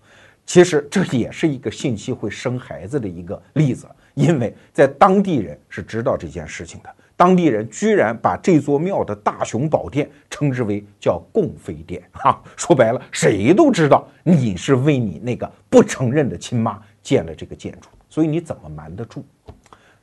[0.46, 6.90] 其实这也是一个信息会生孩子的一个例子，因为在当地人是知道这件事情的。
[7.16, 19.24] 当地人居然把这座庙的大雄宝殿称之为叫供妃殿，哈， 说白了，谁都知道你是为你那个不承认的亲妈建了这个建筑，所以你怎么瞒得住？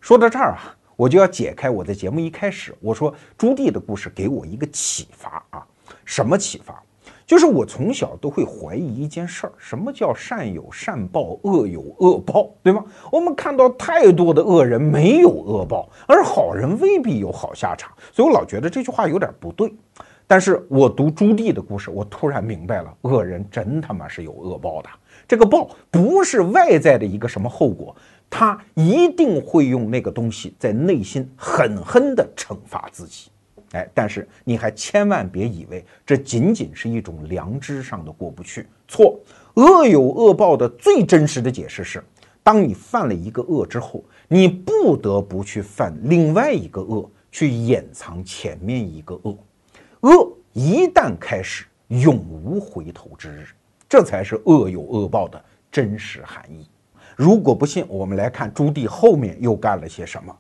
[0.00, 5.66] 说到这儿啊，我就要解开我在节目一开始我说朱棣的故事给我一个启发啊，
[6.04, 6.82] 什么启发？
[7.30, 12.84] 就是我从小都会怀疑一件事儿，什么叫善有善报，恶有恶报，对吗？
[13.12, 19.72] 我们看到太多的恶人没有恶报，而好人未必有好下场，所以我老觉得这句话有点不对。
[20.26, 24.88] 但是我读朱棣的故事，我突然明白了，恶人真他妈是有恶报的。
[25.28, 27.94] 这个报不是外在的一个什么后果，
[28.28, 33.29] 他一定会用那个东西在内心狠狠地惩罚自己。
[33.72, 38.66] 哎，但是你还千万别以为这仅仅是一种良知上的过不去。
[38.88, 39.18] 错，
[39.54, 42.02] 恶有恶报的最真实的解释是，
[42.42, 49.38] 当你犯了一个恶之后，你不得不去犯另外一个恶，去掩藏前面一个恶。
[50.00, 53.46] 恶一旦开始，永无回头之日，
[53.88, 56.68] 这才是恶有恶报的真实含义。
[57.14, 60.36] 如果不信，我们来看朱棣后面又干了些什么。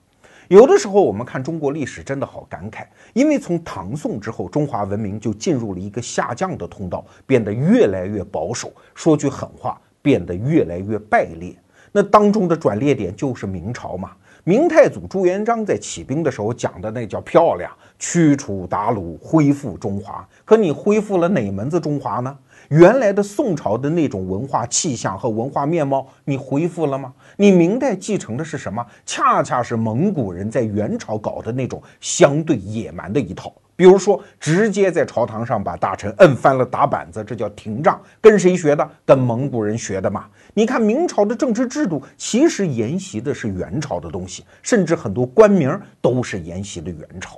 [0.50, 11.54] 有的时候，我们看中国历史，真的好感慨，因为从唐宋之后，中华文明就进入了一个下降的通道，变得越来越保守，说句狠话，变得越来越败劣。
[11.92, 14.10] 那当中的转捩点就是明朝嘛。
[14.42, 20.28] 明太祖朱元璋在起兵的时候讲的那叫漂亮，驱除鞑虏，恢复中华。
[20.44, 22.36] 可你恢复了哪门子中华呢？
[22.70, 27.12] 原来的宋朝的那种文化气象和文化面貌，你恢复了吗？
[27.36, 28.86] 你明代继承的是什么？
[29.04, 33.52] 恰恰是蒙古人在元朝搞的那种相对野蛮的一套。
[33.74, 38.00] 比如说，直接在朝堂上把大臣摁翻了打板子，这叫廷杖。
[38.20, 38.88] 跟谁学的？
[39.04, 40.26] 跟蒙古人学的嘛。
[40.54, 47.36] 你看明朝的政治制度，其实沿袭的是元朝的东西，甚至很多官名都是沿袭的元朝。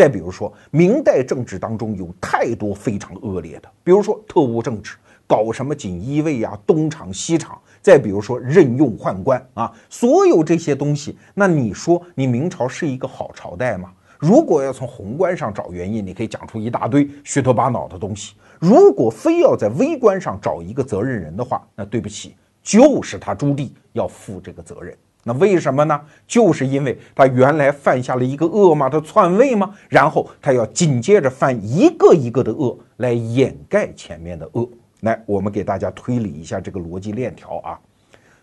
[0.00, 13.92] 再比如说，明代政治当中有太多非常恶劣的，比如说特务政治，搞什么锦衣卫呀、东厂西厂；再比如说任用宦官啊，所有这些东西，那你说你明朝是一个好朝代吗？
[14.18, 18.32] 如果要从宏观上找原因，你可以讲出一大堆虚头巴脑的东西。
[18.58, 24.96] 如果非要在微观上找一个责任人的话，那对不起，就是他朱棣要负这个责任。
[25.24, 26.00] 那为什么呢？
[26.26, 34.68] 就是因为他原来犯下了一个恶嘛，他篡位嘛，然后他要紧接着犯一个一个的恶来掩盖前面的恶。
[35.00, 37.78] 来，我们给大家推理一下这个逻辑链条啊。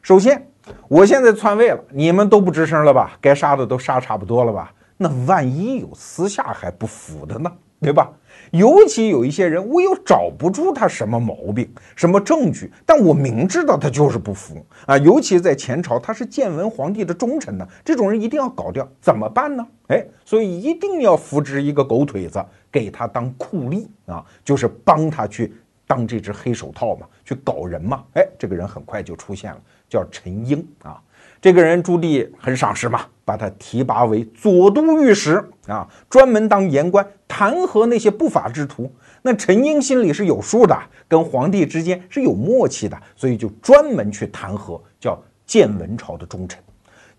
[0.02, 0.48] 首先，
[0.88, 3.18] 我现在篡位了，你们都不吱声了吧？
[3.20, 4.72] 该杀的都杀差不多了吧？
[4.98, 8.12] 那万一有私下还不服的呢，对吧？
[8.52, 14.98] 尤其有一些人，我又找不出他什么毛病、什么证据，但我明知道他就是不服啊。
[14.98, 19.68] 尤其在前朝，他是建文皇帝的忠臣呢，这种人一定要搞掉，怎么办呢？
[19.88, 25.54] 哎，所以一定要扶植一个狗腿子给他当酷吏啊，就是帮他去
[25.86, 28.04] 当这只黑手套嘛，去搞人嘛。
[28.14, 31.02] 哎，这个人很快就出现了，叫陈英啊。
[31.40, 38.90] 这个人朱棣很赏识嘛，把他提拔为左都御史啊，专门当言官，弹劾那些不法之徒。
[39.22, 40.74] 那陈英心里是有数的，
[41.10, 46.64] 跟皇帝之间是有默契的，所以就专门去弹劾叫建文朝的忠臣。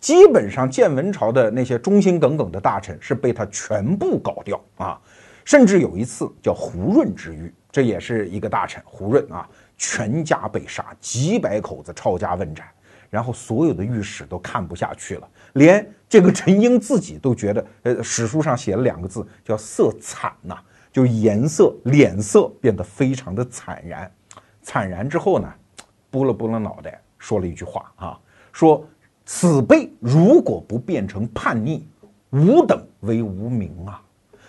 [0.00, 4.98] 基本上建文朝的那些忠心耿耿的大臣是被他全部搞掉啊，
[5.44, 12.66] 甚至有一次叫胡润之狱，这也是一个大臣胡润啊，全家被杀，几百口子抄家问斩。
[13.10, 20.56] 然后所有的御史都看不下去了，连这个陈英自己都觉得，呃，史书上写了两个字叫“色惨”呐，
[20.90, 24.10] 就颜色、脸色变得非常的惨然。
[24.62, 25.52] 惨然之后呢，
[26.10, 28.18] 拨了拨了脑袋，说了一句话啊，
[28.52, 28.86] 说
[29.24, 31.86] 此辈如果不变成叛逆，
[32.30, 34.00] 吾等为无名啊，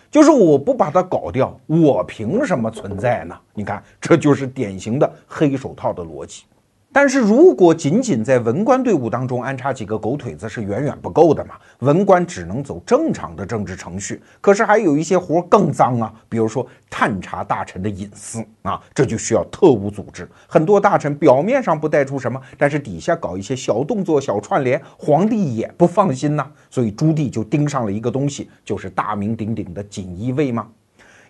[0.09, 3.37] 就是我不把他搞掉，我凭什么存在呢？
[3.53, 6.43] 你看，这就是典型的黑手套的逻辑。
[6.91, 11.53] 但是如果仅仅在文官队伍当中安插几个狗腿子是远远不够的嘛？
[11.79, 20.27] 文官只能走正常的政治程序，可是还有一些活更脏啊，比如说探查大臣的隐私啊，这就需要特务组织。
[20.47, 26.51] 很多大臣表面上不带出什么，但是底下搞一些小动作、小串联，皇帝也不放心呐。
[26.71, 30.67] 所以朱棣就盯上了一个东西，就是大名鼎鼎的锦衣卫嘛。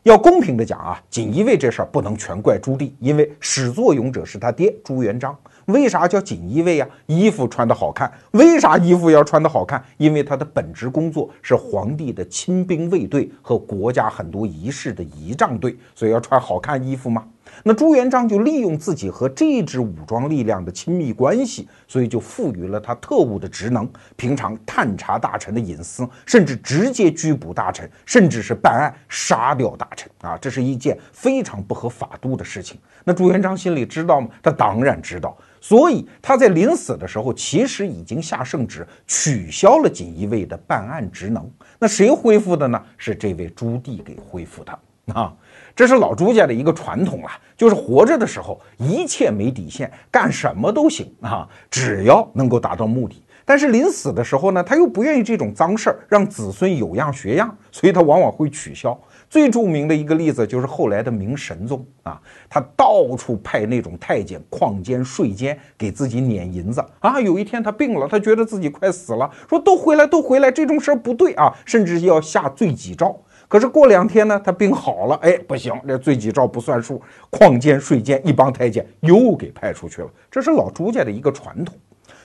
[0.03, 5.37] 要公平的讲啊，锦衣卫这事儿不能全怪朱棣，因为始作俑者是他爹朱元璋。
[5.65, 6.87] 为啥叫锦衣卫啊？
[7.05, 8.11] 衣服穿的好看。
[8.31, 9.83] 为啥衣服要穿的好看？
[9.97, 17.25] 因为他的本职工作是皇帝的亲兵卫队和国家很多仪式的仪仗队，所以要穿好看衣服嘛？
[17.63, 30.37] 那朱元璋就利用自己和这支武装力量的亲密关系，所以就赋予了他特务的职能，平常探查大臣的隐私，甚至直接拘捕大臣，甚至是办案杀掉大臣啊！
[30.41, 32.79] 这是一件非常不合法度的事情。
[33.03, 34.29] 那朱元璋心里知道吗？
[34.41, 35.37] 他当然知道。
[35.61, 41.49] 所以他在临死的时候，其实已经下圣旨取消了锦衣卫的办案职能。
[41.77, 42.81] 那谁恢复的呢？
[42.97, 44.79] 是这位朱棣给恢复的
[45.13, 45.35] 啊！
[45.79, 53.23] 这是老朱家的一个传统啊，就是活着的时候一切没底线，干什么都行啊，只要能够达到目的。
[53.45, 58.99] 但是临死的时候呢，他又不愿意这种脏事儿让子孙有样学样，所以他往往会取消。
[59.29, 62.19] 最著名的一个例子就是后来的明神宗啊，
[62.49, 67.21] 他到处派那种太监矿监税监给自己撵银子啊。
[67.21, 73.17] 有一天他病了，他觉得自己快死了，说都回来都回来，这种事儿不对啊，甚至要下罪己诏。
[73.49, 80.09] 可是过两天呢，他病好了，哎，不行，这罪己诏不算数，矿监税监一帮太监又给派出去了。
[80.29, 81.75] 这是老朱家的一个传统，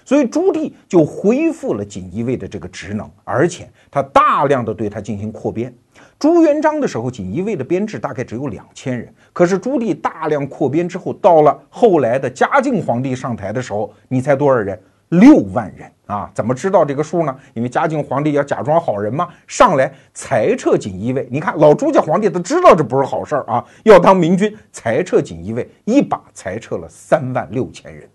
[0.05, 5.75] 所以朱棣就恢复了锦衣卫的这个职能，而且他大量的对他进行扩编。
[6.19, 14.79] 朱元璋的时候，锦衣卫的编制大概只有两千人，可是朱棣大量扩编之后，到了后来的嘉靖皇帝上台的时候，你猜多少人？
[15.19, 16.31] 六万人啊！
[16.35, 17.37] 怎么知道这个数呢？
[17.55, 21.27] 因为嘉靖皇帝要假装好人嘛，上来裁撤锦衣卫。
[21.31, 28.09] 你看老朱家皇帝都知道这不是好事儿啊，要当明君，裁撤锦衣卫，一把裁撤了三万六千人。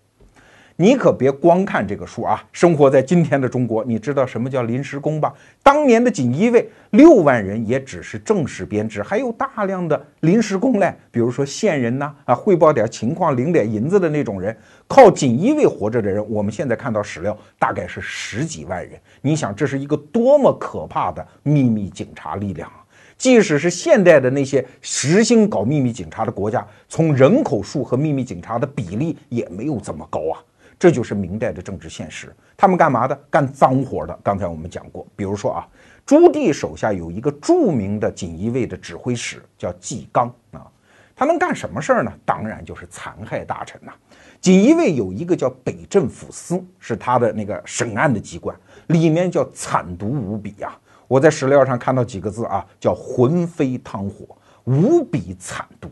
[0.81, 2.41] 你可别光看这个数啊！
[2.53, 5.33] 生活在今天的中国，你知道什么叫临时工吧？
[5.61, 14.55] 当年的锦衣卫六万人也只是正式编制，还有大量的临时工嘞，比如说线人呐，啊，汇报点情况领点银子的那种人，
[14.87, 18.97] 靠锦衣卫活着的人，我们现在看到史料大概是十几万人。
[19.19, 22.79] 你想，这是一个多么可怕的秘密警察力量啊！
[23.17, 30.39] 即使是现代的那些实行搞秘密警察的国家，从人口数和秘密警察的比例也没有这么高啊。
[30.79, 32.33] 这就是明代的政治现实。
[32.55, 33.15] 他们干嘛的？
[33.29, 34.17] 干脏活的。
[34.23, 35.67] 刚才我们讲过，比如说啊，
[36.05, 40.65] 朱棣手下有一个著名的锦衣卫的指挥使，叫纪纲啊。
[41.13, 42.11] 他能干什么事儿呢？
[42.25, 43.91] 当然就是残害大臣呐。
[44.39, 48.57] 锦衣卫有一个叫北镇抚司，是他的那个审案的机关，
[48.87, 50.73] 里面叫惨毒无比呀。
[51.09, 55.89] 我在史料上看到几个字啊，叫魂飞汤火，无比惨毒。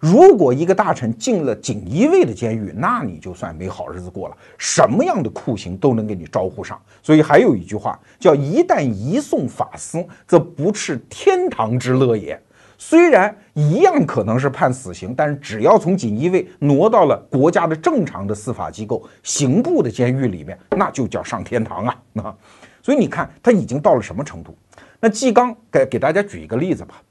[0.00, 6.80] 如果一个大臣进了锦衣卫的监狱，那你就算没好日子过了，什么样的酷刑都能给你招呼上。
[7.02, 12.40] 所以还有一句话叫“一旦移送法司，则不啻天堂之乐也”。
[12.80, 21.96] 虽然一样可能是判死刑，但是只要从锦衣卫挪到了国家的正常的司法机构刑部的监狱里面，那就叫上天堂啊！
[22.22, 22.34] 啊，
[22.80, 24.56] 所以你看他已经到了什么程度？
[25.00, 27.02] 那纪纲给给大家举一个例子吧。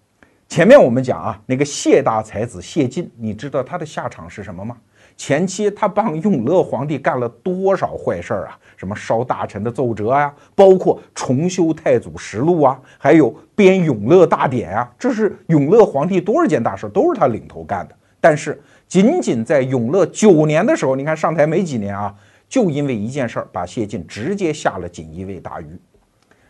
[0.48, 4.78] 前面我们讲啊，那个谢大才子谢晋，你知道他的下场是什么吗？
[5.18, 8.58] 前期他帮永乐皇帝干了多少坏事儿啊？
[8.78, 17.96] 什么烧大臣的奏折呀，包括重修太祖实录啊，还有编永乐大典啊，这是永乐皇帝多少件大事都是他领头干的。
[18.22, 22.16] 但是仅仅在永乐九年的时候，你看上台没几年啊，
[22.48, 25.68] 就因为一件事儿，把谢晋直接下了锦衣卫大狱。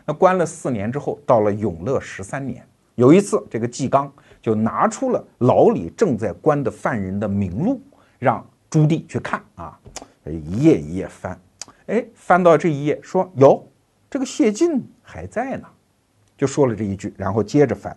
[0.06, 2.64] 那关了四年之后，到了永乐十三年。
[2.98, 7.80] 有一次，这个纪纲就拿出了牢里正在关的犯人的名录，
[8.18, 9.78] 让朱棣去看啊，
[10.24, 11.40] 一页一页翻，
[11.86, 13.64] 哎，翻到这一页，说有
[14.10, 15.68] 这个谢晋还在呢，
[16.36, 17.96] 就说了这一句，然后接着翻，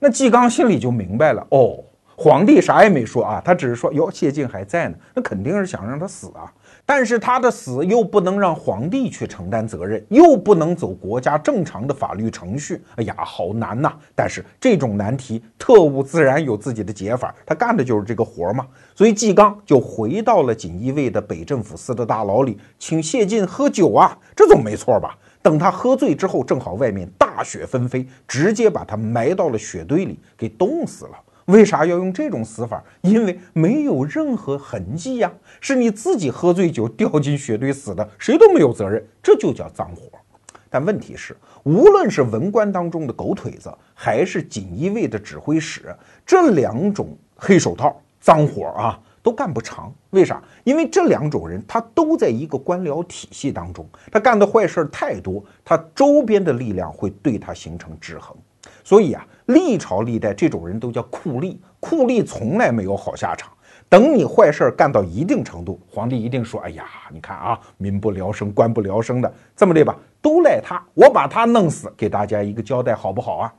[0.00, 1.78] 那纪纲心里就明白了，哦，
[2.16, 6.52] 皇帝啥也没说啊，他只是说哟，谢晋还在呢，那肯定是想让他死啊。
[6.90, 13.92] 但是他的死又不能让皇帝去承担责任，又不能走国家正常的法律程序，哎呀，好难呐！
[14.14, 18.66] 但是这种难题，特务自然有自己的解法，他干的就是这个活嘛。
[18.94, 25.14] 所以纪纲就回到了锦衣卫的北镇抚司的大牢里，请谢晋喝酒啊，这总没错吧？
[25.42, 31.10] 等他喝醉之后，正好外面大雪纷飞，直接把他埋到了雪堆里，给冻死了。
[31.48, 32.82] 为啥要用这种死法？
[33.00, 40.02] 因为没有任何痕迹呀，是你自己喝醉酒掉进雪堆死的，谁都没有责任，这就叫脏活。
[40.68, 45.96] 但问题是，无论是文官当中的狗腿子，还是锦衣卫的指挥使，
[46.26, 49.90] 这两种黑手套脏活啊，都干不长。
[50.10, 50.42] 为啥？
[50.64, 58.36] 因为这两种人他都在一个官僚体系当中，他干的坏事太多，他周边的力量会对他形成制衡。
[58.84, 63.50] 所以啊，历朝历代这种人都叫酷吏，酷吏从来没有好下场。
[63.88, 73.54] 等你坏事儿干到一定程度，皇帝一定说：“哎呀，你看啊，民不聊生，官不聊生的，这么的吧，都赖他，我把他弄死，给大家一个交代，好不好啊？”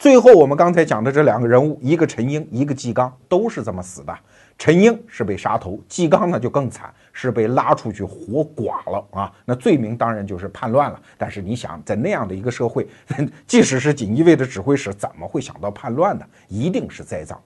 [0.00, 4.18] 最后我们刚才讲的这两个人物，一个陈英，一个纪纲，都是这么死的。
[4.56, 6.90] 陈英是被杀头，纪纲呢就更惨。
[7.12, 9.30] 是被拉出去活剐了啊！
[9.44, 10.98] 那罪名当然就是叛乱了。
[11.18, 12.88] 但是你想，在那样的一个社会，
[13.46, 16.24] 即使是锦衣卫的指挥使，怎么会想到叛乱呢？
[16.48, 17.38] 一定是栽赃。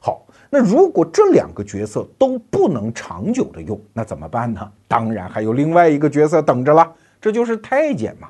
[0.00, 4.68] 好，那如果这两个角色都不能长久的用，那怎么办呢？
[4.88, 8.28] 当然还有另外一个角色等着了，这就是太监嘛。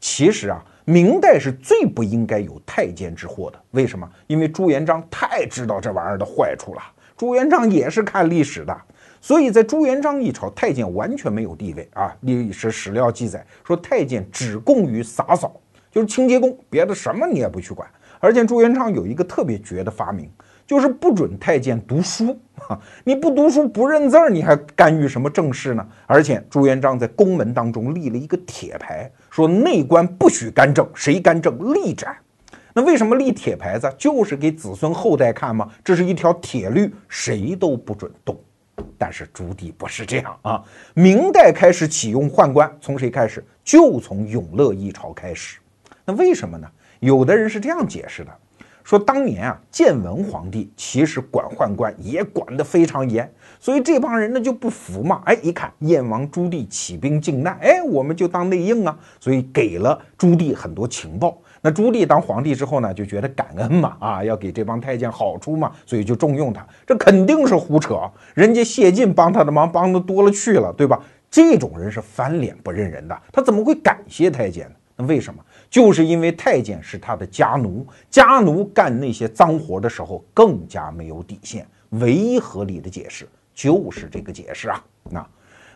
[0.00, 3.60] 其实啊，明代是最不应该有太监之祸的。
[3.72, 4.08] 为什么？
[4.28, 6.80] 因为朱元璋太知道这玩意儿的坏处了。
[7.16, 8.74] 朱元璋也是看历史的。
[9.20, 12.14] 所以在朱元璋一朝，太监完全没有地位啊！
[12.20, 15.60] 历史史料记载说，太监只供于洒扫，
[15.90, 17.88] 就是清洁工，别的什么你也不去管。
[18.20, 20.30] 而且朱元璋有一个特别绝的发明，
[20.64, 22.78] 就是不准太监读书啊！
[23.02, 25.84] 你不读书不认字儿，你还干预什么政事呢？
[26.06, 32.16] 而且朱元璋在宫门当中立了一个铁牌，说内官不许干政，谁干政立斩。
[32.72, 33.94] 那为什么立铁牌子？
[33.98, 35.70] 就是给子孙后代看吗？
[35.84, 38.34] 这是一条铁律，谁都不准动。
[38.96, 40.64] 但是朱棣不是这样啊！
[40.94, 43.44] 明代开始启用宦官，从谁开始？
[43.62, 45.58] 就从永乐一朝开始。
[46.06, 46.66] 那为什么呢？
[47.00, 48.30] 有的人是这样解释的：
[48.82, 53.30] 说当年啊，建文皇帝其实管宦官也管得非常严，
[53.66, 55.22] 所以这帮人呢就不服嘛。
[55.24, 61.36] 哎，一看燕王朱棣起兵靖难，哎，我们就当内应啊，所以给了朱棣很多情报。
[61.62, 66.64] 那朱棣当皇帝之后呢，就觉得感恩嘛，啊，要给这帮太监好处嘛，所以就重用他。
[66.86, 71.02] 这肯定是胡扯，人家谢晋帮他的忙帮的多了去了，对吧？
[71.28, 74.76] 这种人是翻脸不认人的，他怎么会感谢太监呢？
[74.94, 75.42] 那为什么？
[75.68, 81.66] 就是因为太监是他的家奴，家奴干那些脏活的时候更加没有底线。
[81.90, 83.26] 唯一合理的解释
[83.56, 85.26] 就是这个解释啊，那。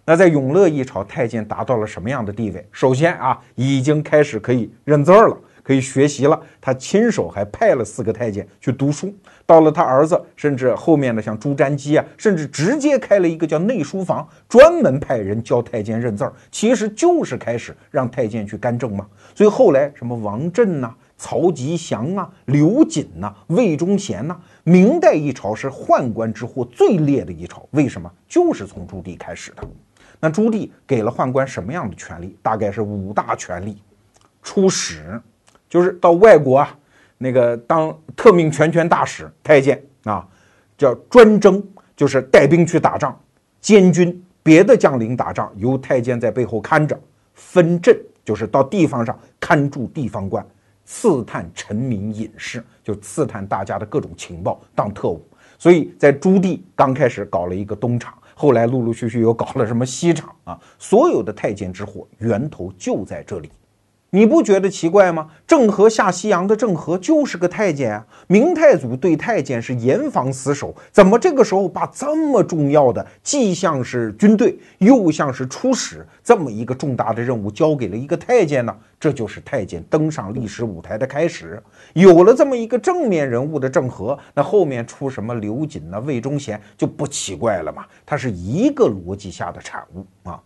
[0.05, 2.67] 那在永乐一朝，太监达到了什么样的地位？
[2.73, 6.41] 首先啊，已经开始可以认字儿了，可以学习了。
[6.61, 9.15] 他亲手还派了四个太监去读书。
[9.47, 19.07] 到了他儿子，甚至后面的像朱瞻基啊，甚至直接开了一个叫内书房，专门派人教太监认字儿，其实就是开始让太监去干政嘛。
[19.35, 27.67] 所以后来什么王振呐、曹吉祥啊、刘瑾呐、魏忠贤呐，明代一朝是宦官之祸最烈的一朝。
[27.71, 28.11] 为什么？
[28.29, 29.63] 就是从朱棣开始的。
[30.21, 32.37] 那朱棣给了宦官什么样的权利？
[32.43, 33.83] 大概是五大权利：
[34.43, 35.21] 出使，
[35.69, 36.79] 就是到外国啊，
[37.17, 40.29] 那个当特命全权大使；太监啊，
[40.77, 41.63] 叫专征，
[41.97, 43.11] 就是带兵去打仗；
[43.61, 46.95] 监军，别的将领打仗由太监在背后看着；
[47.33, 50.45] 分镇，就是到地方上看住地方官；
[50.93, 55.25] 刺探臣民隐士，就刺探大家的各种情报，当特务。
[55.57, 58.13] 所以在朱棣刚开始搞了一个东厂。
[58.35, 60.61] 后来陆陆续续又搞了什么西厂啊？
[60.81, 63.53] 所有的太监之祸源头就在这里。
[64.13, 65.29] 你不觉得奇怪吗？
[65.47, 68.05] 郑和下西洋的郑和就是个太监啊！
[68.27, 78.77] 明太祖对太监是严防死守，怎么这个时候把这么重要的，既像是军队，又像是出使这么一个重大的任务交给了一个太监呢？
[78.99, 81.63] 这就是太监登上历史舞台的开始。
[81.93, 87.85] 有了这么一个正面人物的郑和，那后面出什么刘瑾呢、魏忠贤就不奇怪了嘛？
[88.05, 90.41] 它是一个逻辑下的产物啊。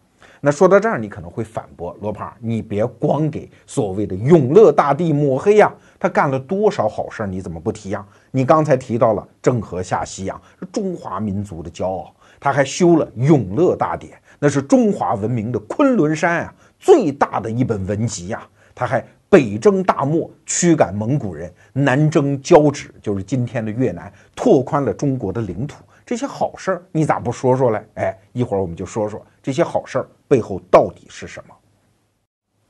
[0.47, 8.07] 那说到这儿，你可能会反驳罗胖，你别光给所谓的永乐大帝抹黑呀，他干了多少好事儿，你怎么不提呀？
[8.31, 18.47] 你刚才提到了郑和下西洋是中华民族的骄傲，他还修了《永乐大典》，那是中华文明的昆仑山啊，最大的一本文集呀。
[18.75, 25.83] 他还北征大漠，驱赶蒙古人，南征交趾，就是今天的越南，拓宽了中国的领土。
[26.05, 27.83] 这些好事儿，你咋不说说嘞？
[27.95, 31.55] 哎，一会儿我们就说说这些好事儿背后到底是什么。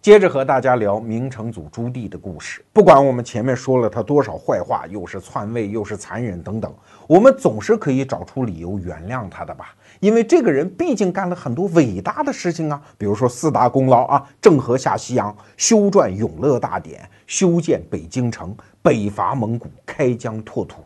[0.02, 2.62] 接着和大家聊明成祖朱棣的故事。
[2.74, 6.70] 不管我们前面说了他多少坏话，又是篡位，又是残忍等等，
[7.06, 9.74] 我们总是可以找出理由原谅他的吧？
[10.00, 20.83] 因为这个人毕竟干了很多伟大的事情啊，比如说四大功劳啊：郑和下西洋、修撰《永乐大典》、修建北京城、北伐蒙古、开疆拓土。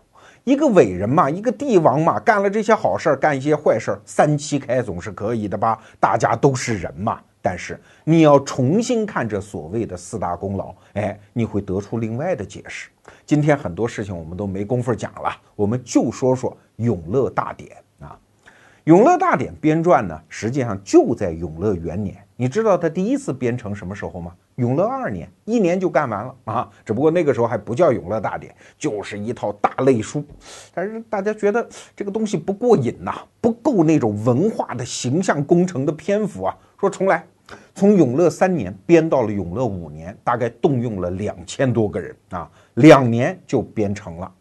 [0.49, 5.79] 一个伟人嘛，一个帝王嘛，干了这些好事儿，干一些坏事儿，三七开总是可以的吧？
[6.01, 7.21] 大家都是人嘛。
[7.43, 12.89] 但是你要重新看这所谓的四大功劳，哎，你会得出另外的解释。
[13.27, 17.71] 今天很多事情我们都没工夫讲了，我们就说说《永乐大典》
[18.07, 18.19] 啊。
[18.85, 22.17] 《永乐大典》编撰呢，实际上就在永乐元年。
[22.41, 24.33] 你知道他第一次编成什么时候吗？
[24.55, 26.71] 永乐二年，一年就干完了啊！
[26.85, 30.25] 只不过那个时候还不叫《永乐大典》，就是一套大类书。
[30.73, 36.57] 但是大家觉得这个东西不过瘾呐，不够那种文化的形象工程的篇幅啊。
[36.79, 37.27] 说重来，
[37.75, 44.33] 从永乐三年编到了永乐五年，大概动用了两千多个人啊，两年就编成了。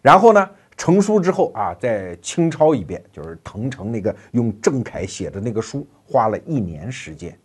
[0.00, 5.84] 然后呢，成书之后啊，再清抄一遍，就是誊成那个用郑恺写的那个书。
[6.10, 7.38] 花了一年时间，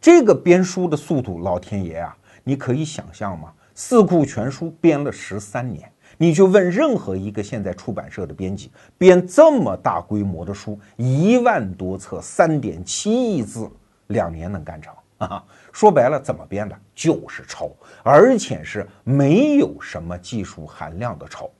[0.00, 3.52] 这个编书的速度，老天爷啊，你可以想象吗？
[3.74, 13.68] 《四库全书》编了十三年，你去问任何一个现在出版社的编辑，编这么大规模的书，一万多册，三点七亿字，
[14.06, 15.44] 两年能干成啊？
[15.72, 16.78] 说白了，怎么编的？
[16.94, 17.68] 就是抄，
[18.04, 21.50] 而且是没有什么技术含量的抄。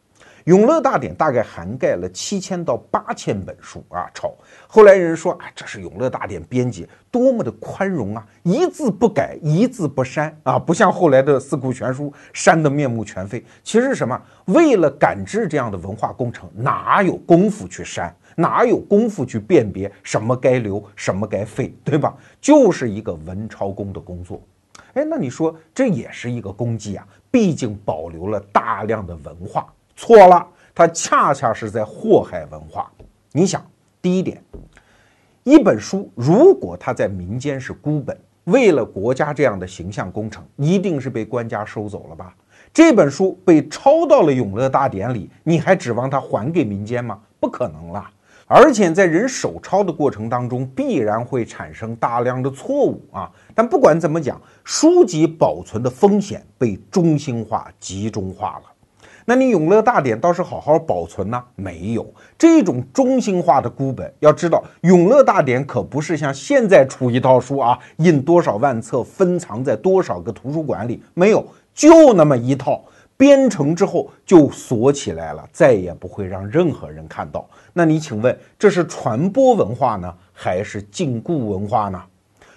[0.44, 4.30] 永乐大典大概涵盖了七千到八千本书啊，抄。
[4.66, 13.42] 后来人说，啊，这是永乐大典编辑多么的宽容啊，一字不改，一字不删啊，不像后来的四库全书删得面目全非。
[13.62, 14.20] 其实什么？
[14.46, 18.14] 为了赶制这样的文化工程，哪有功夫去删？
[18.36, 22.14] 哪有功夫去辨别什么该留，什么该废，对吧？
[22.38, 24.42] 就是一个文抄工的工作。
[24.92, 27.06] 哎，那你说这也是一个功绩啊？
[27.30, 29.72] 毕竟保留了大量的文化。
[29.96, 32.90] 错了，它恰恰是在祸害文化。
[33.32, 33.64] 你想，
[34.02, 34.42] 第一点，
[35.42, 42.34] 一本书如果它在民间是孤本，为了国家这样的形象工程，一定是被官家收走了吧？
[42.72, 47.20] 这本书被抄到了永乐大典里，你还指望它还给民间吗？
[47.38, 48.10] 不可能了。
[48.46, 53.30] 而且在人手抄的过程当中，必然会产生大量的错误啊。
[53.54, 58.73] 但不管怎么讲，书籍保存的风险被中心化、集中化了。
[59.26, 61.42] 那你永乐大典倒是好好保存呢？
[61.56, 62.06] 没有
[62.36, 64.12] 这种中心化的孤本。
[64.20, 72.84] 要知道，永乐大典可不是像现在出一套书啊，印多少万册，分藏在多少个图书馆里，没有，就那么一套，
[73.16, 77.48] 编成之后就锁起来了，再也不会让任何人看到。
[77.72, 82.02] 那你请问，这是传播文化呢，还是禁锢文化呢？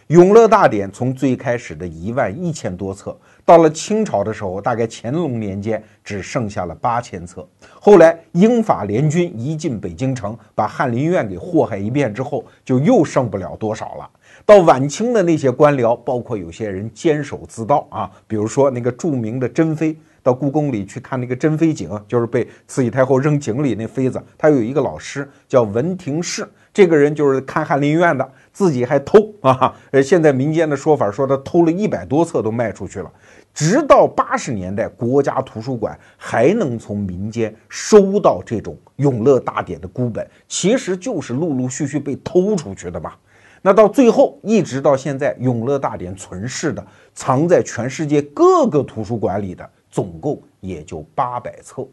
[0.07, 7.47] 永乐大典从最开始的一万一千多册，到了清朝的时候，大概乾隆年间只剩下了八千册。
[7.79, 14.09] 后来英法联军一进北京城，把翰林院给祸害一遍之后，就又剩不了多少了。
[14.45, 19.95] 到晚清的那些官僚，包括有些人坚守自盗啊，比如说那个著名的珍妃，
[20.27, 28.29] 到故宫里去看那个珍妃井，就是被慈禧太后扔井里那妃子，她有一个老师叫文廷式，这个人就是看翰林院的。
[28.51, 29.71] 自己还偷啊！
[29.91, 33.11] 呃，现在民间的说法说他偷了一百多册都卖出去了。
[33.53, 43.13] 直到八十年代，国家图书馆还能从民间收到这种永乐大典的孤本，其实就是陆陆续续被偷出去的嘛。
[43.61, 51.83] 那到最后，一直到现在，永乐大典存世的、藏在全世界各个图书馆里的，总共也就八百册。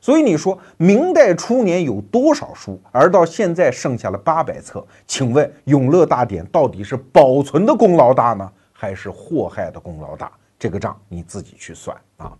[0.00, 4.86] 所以你说明代初年有多少书，而到现在剩下了八百册？
[5.08, 10.30] 请问永乐大典到底是保存的功劳大呢，还是祸害的功劳大？
[10.56, 12.32] 这个账你自己去算啊！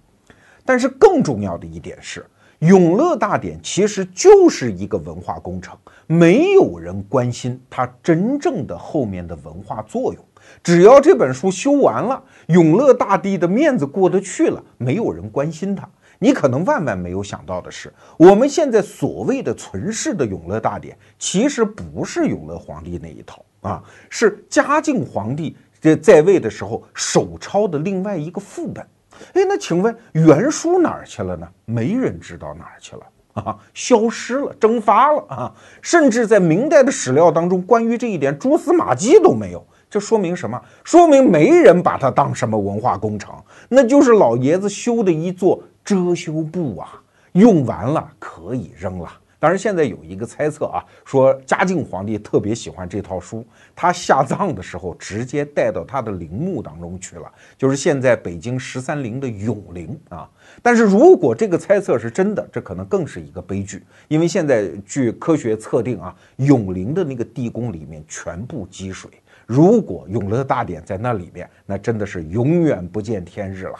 [0.64, 2.24] 但是更重要的一点是，
[2.60, 5.76] 永乐大典其实就是一个文化工程，
[6.06, 10.24] 没有人关心它真正的后面的文化作用。
[10.62, 15.88] 只要这本书修完了，永乐大帝的面子过得去了，没有人关心他。
[16.18, 28.86] 你可能万万没有想到的是，我们现在所谓的存世的永乐大典，其实不是永乐皇帝那一套啊，是嘉靖皇帝这在位的时候手抄的另外一个副本。
[29.34, 31.48] 哎，那请问原书哪儿去了呢？
[31.64, 39.66] 没人知道哪儿去了啊，消失了，蒸发了啊，甚至在明代的史料当中，关于这一点蛛丝马迹都没有。
[39.92, 40.58] 这说明什么？
[40.82, 43.34] 说明没人把它当什么文化工程，
[43.68, 46.98] 那就是老爷子修的一座遮羞布啊，
[47.32, 49.12] 用完了可以扔了。
[49.38, 53.44] 当然，现在有一个猜测啊，说嘉靖皇帝特别喜欢这套书，
[53.76, 60.26] 他下葬的时候直接带到他的陵墓当中去了，就是现在北京十三陵的永陵啊。
[60.62, 69.10] 但是如果这个猜测是真的，这可能更是一个悲剧，因为现在据科学测定啊，永陵的那个地宫里面全部积水。
[69.52, 73.78] 如果永乐大典在那里面，那真的是永远不见天日了。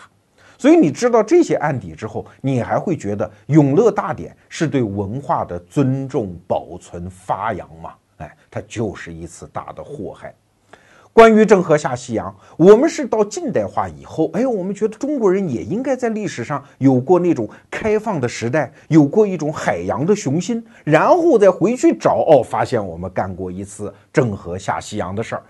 [0.59, 7.95] 所以你知道这些案底之后，你还会觉得永乐大典是对文化的尊重、保存、发扬吗？
[8.19, 10.35] 哎，它就是一次大的祸害。
[11.15, 25.43] 关于郑和下西洋，我们是到近代化以后，哎，我们觉得中国人也应该在历史上有过那种开放的时代，有过一种海洋的雄心，然后再回去找，哦，发现我们干过一次郑和下西洋的事儿。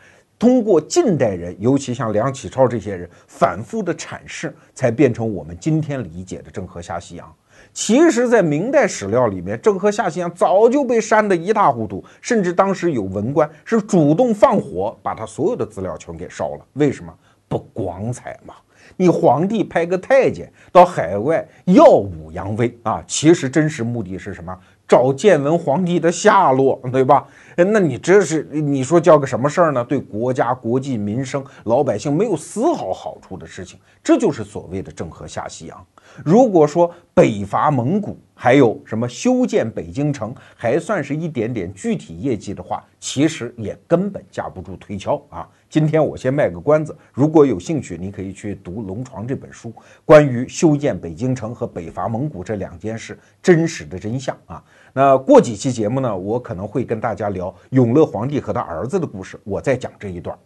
[0.43, 7.33] 通过近代人，尤其像梁启超这些人反复的阐释，才变成我们今天理解的郑和下西洋。
[7.73, 16.67] 其实，在明代史料里面，郑和下西洋早就被删得一塌糊涂，甚至当时有文官是主动放火，把他所有的资料全给烧了。
[16.73, 17.15] 为什么？
[17.47, 18.53] 不光彩嘛！
[18.97, 24.53] 你皇帝派个太监到海外耀武扬威啊，其实真实目的是什么？
[24.89, 27.27] 找建文皇帝的下落，对吧？
[27.57, 29.85] 那你这是你说叫个什么事儿呢？
[29.85, 35.87] 对国家、国计、民生、老百姓没有丝毫好处的事情，这就是所谓的郑和下西洋。
[36.25, 45.49] 如果说北伐蒙古，还有什么修建北京城，还算是一点点具体业绩的话，其实也根本架不住推敲啊。
[45.71, 49.73] 今天我先卖个关子，如果有兴趣，你可以去读《龙床》这本书，
[50.05, 54.63] 关于修建北京城和北伐蒙古这两件事真实的真相啊。
[54.93, 60.37] 那过几期节目呢，我可能会跟大家聊永乐皇帝和他儿子的故事，我再讲这一段。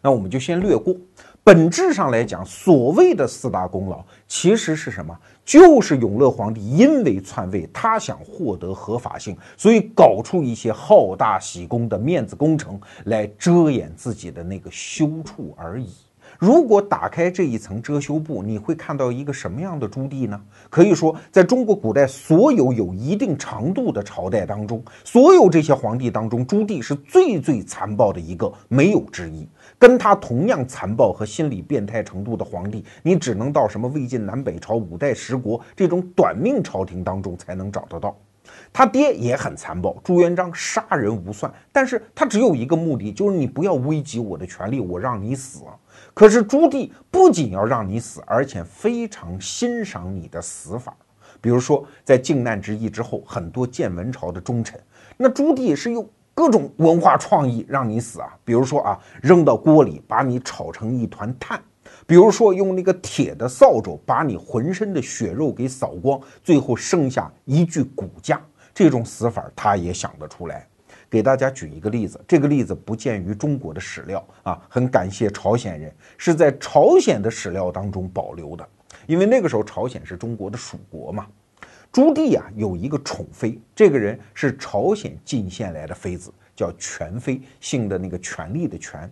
[0.00, 0.94] 那我们就先略过。
[1.42, 5.16] 本质上来讲，所谓的四大功劳，其实是什么？
[5.44, 15.88] 就是永乐皇帝因为篡位，他想获得合法性，所以搞出一些好大喜功的面子工程来遮掩自己的那个羞处而已。
[16.38, 20.40] 如果打开这一层遮羞布，你会看到一个什么样的朱棣呢？
[20.68, 29.48] 可以说，在中国古代所有有一定长度的朝代当中，所有这些皇帝当中，朱棣是最最残暴的一个，没有之一。
[29.78, 38.16] 跟他同样残暴和心理变态程度的皇帝，你只能到什么魏晋南北朝、五代十国这种短命朝廷当中才能找得到。
[38.72, 45.60] 他爹也很残暴，朱元璋杀人无算，但是他只有一个目的，就是你不要危及我的权利，我让你死。
[46.16, 50.96] 可是朱棣不仅要让你死，而且非常欣赏你的死法。
[51.42, 54.80] 比如说，在靖难之役之后，很多建文朝的忠臣，
[55.18, 58.34] 那朱棣是用各种文化创意让你死啊。
[58.46, 61.60] 比如说啊，扔到锅里把你炒成一团炭；
[62.06, 68.40] 比如说用那个铁的扫帚把你浑身的血肉给扫光，最后剩下一具骨架。
[68.72, 70.66] 这种死法他也想得出来。
[71.16, 78.68] 给大家举一个例子，这个例子不见于中国的史料啊，很感谢朝鲜人是在朝鲜的史料当中保留的，
[79.06, 81.26] 因为那个时候朝鲜是中国的属国嘛。
[81.90, 89.10] 朱棣啊有一个宠妃，这个人是朝鲜进献来的妃子，叫权妃，姓的那个权力的权，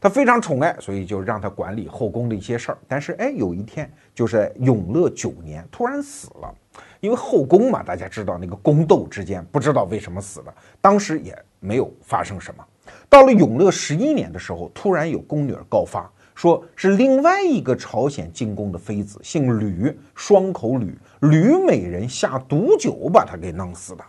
[0.00, 2.78] 他非常宠爱，所以就让他管理后宫的一些事儿。
[2.88, 6.52] 但是哎，有一天就是永乐九年突然死了。
[7.06, 12.66] 因为后宫嘛，大家知道那个宫斗之间不知道为什么死的，当时也没有发生什么。
[13.08, 24.04] 到了永乐十一年的时候，突然有宫女儿告发，说是另外一个朝鲜进宫的妃子，姓吕，双口吕，吕美人下毒酒把她给弄死的。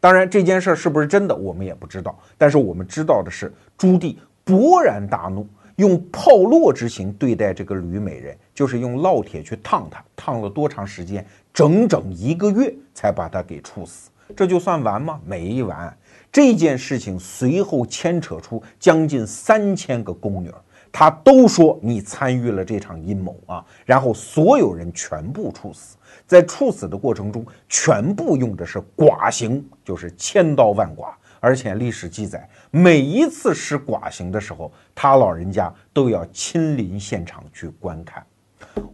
[0.00, 2.18] 当然这件事是不是真的，我们也不知道。
[2.36, 5.46] 但是我们知道的是，朱棣勃然大怒。
[5.76, 11.24] 用炮烙之刑对待这个吕美人，就是用烙铁去烫她，烫了多长时间？
[11.52, 14.10] 整整一个月才把她给处死。
[14.36, 15.20] 这就算完吗？
[15.24, 15.96] 没完。
[16.30, 20.52] 这件事情随后牵扯出将近三千个宫女，
[20.92, 23.64] 她都说你参与了这场阴谋啊。
[23.84, 25.96] 然后所有人全部处死，
[26.26, 31.12] 在处死的过程中，全部用的是剐刑，就是千刀万剐。
[31.40, 38.24] 而且历史记载，每一次施剐刑的时候，他老人家都要亲临现场去观看。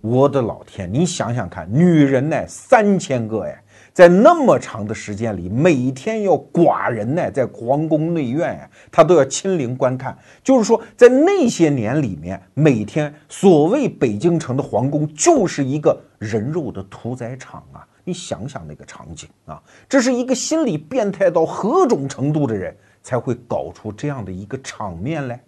[0.01, 3.63] 我的老天，你想想看，女人呢三千个哎，
[3.93, 10.17] 在那么长的时间里，每天要寡人呢，在皇宫内院哎，他都要亲临观看。
[10.43, 17.87] 就是说，在那些年里面，每天所谓北京城的皇宫就是一个人肉的屠宰场啊。
[18.05, 22.73] 你想想那个场景啊，这是一个心理变态到何种程度的人
[23.03, 25.41] 才会搞出这样的一个场面来？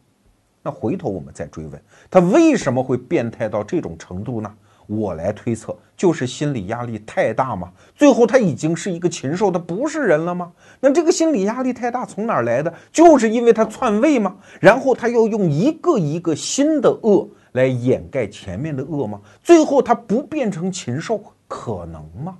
[0.69, 4.55] 那回头我们再追问，他为什么会变态到这种程度呢？
[4.87, 7.73] 我来推测，就是心理压力太大嘛。
[7.95, 10.53] 最后他已经是一个禽兽，他不是人了吗？
[10.79, 12.71] 那这个心理压力太大从哪儿来的？
[12.93, 14.37] 就是因为他篡位吗？
[14.61, 19.23] 然后他要用一个一个新的恶来掩盖前面的恶吗？
[19.43, 22.37] 最后他不变成禽兽，可能吗？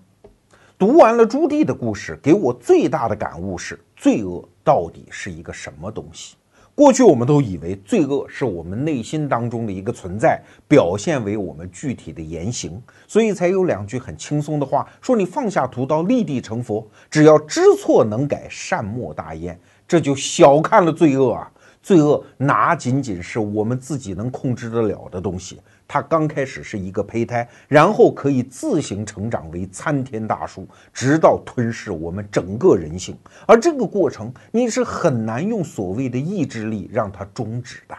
[0.77, 6.37] 读完了朱棣的故事，给我最大的感悟是：罪恶到底是一个什么东西？
[6.79, 19.59] 过去我们都以为罪恶是我们内心当中的一个存在，表现为我们具体的言行，所以才有两句很轻松的话，说你放下屠刀，立地成佛，只要知错能改，善莫大焉。
[19.89, 21.51] 这就小看了罪恶啊！
[21.83, 25.61] 罪恶哪仅仅是我们自己能控制得了的东西？
[25.89, 33.17] 它刚开始是一个胚胎，然后可以自行成长为参天大树，直到吞噬我们整个人性。
[33.47, 37.97] 而这个过程，你是很难用所谓的意志力让它终止的。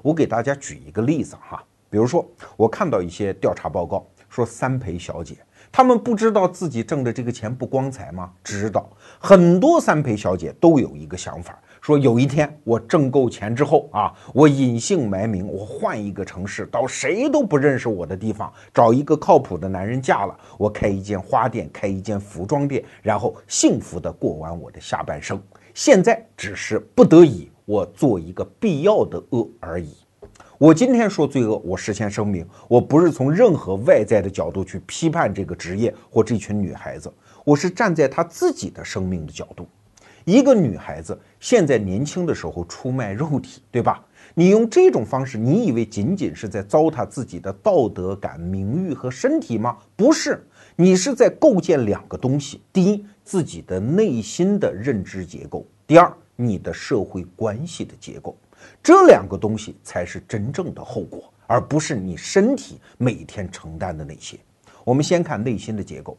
[0.00, 1.60] 我给大家举一个例子哈，
[1.90, 2.24] 比如说，
[2.56, 5.36] 我看到一些调查报告说，三陪小姐，
[5.72, 8.30] 她们不知道自己挣的这个钱不光彩吗？
[8.44, 11.58] 知道，很多三陪小姐都有一个想法。
[11.84, 25.38] 说有一天我挣够钱之后啊，我隐姓埋名，我换一个城市，到谁都不认识我的地方，找一个靠谱的男人嫁了，我开一间花店，开一间服装店，然后幸福的过完我的下半生。
[25.74, 29.94] 现在只是不得已，我做一个必要的恶而已。
[30.56, 37.12] 我今天说罪恶，我事先声明，我不是从任何外在的角度去批判这个职业或这群女孩子，
[37.44, 39.68] 我是站在她自己的生命的角度。
[40.24, 44.02] 一个女孩子现在年轻的时候出卖肉体，对吧？
[44.32, 49.76] 你用这种方式，你以为仅仅是在糟蹋自己的道德感、名誉和身体吗？
[49.94, 50.42] 不是，
[50.74, 58.34] 你是在构建两个东西：第一，自己的内心的认知结构；第二，你的社会关系的结构。
[58.82, 64.38] 这两个东西才是真正的后果，而不是你身体每天承担的那些。
[64.82, 66.16] 我们先看内心的结构。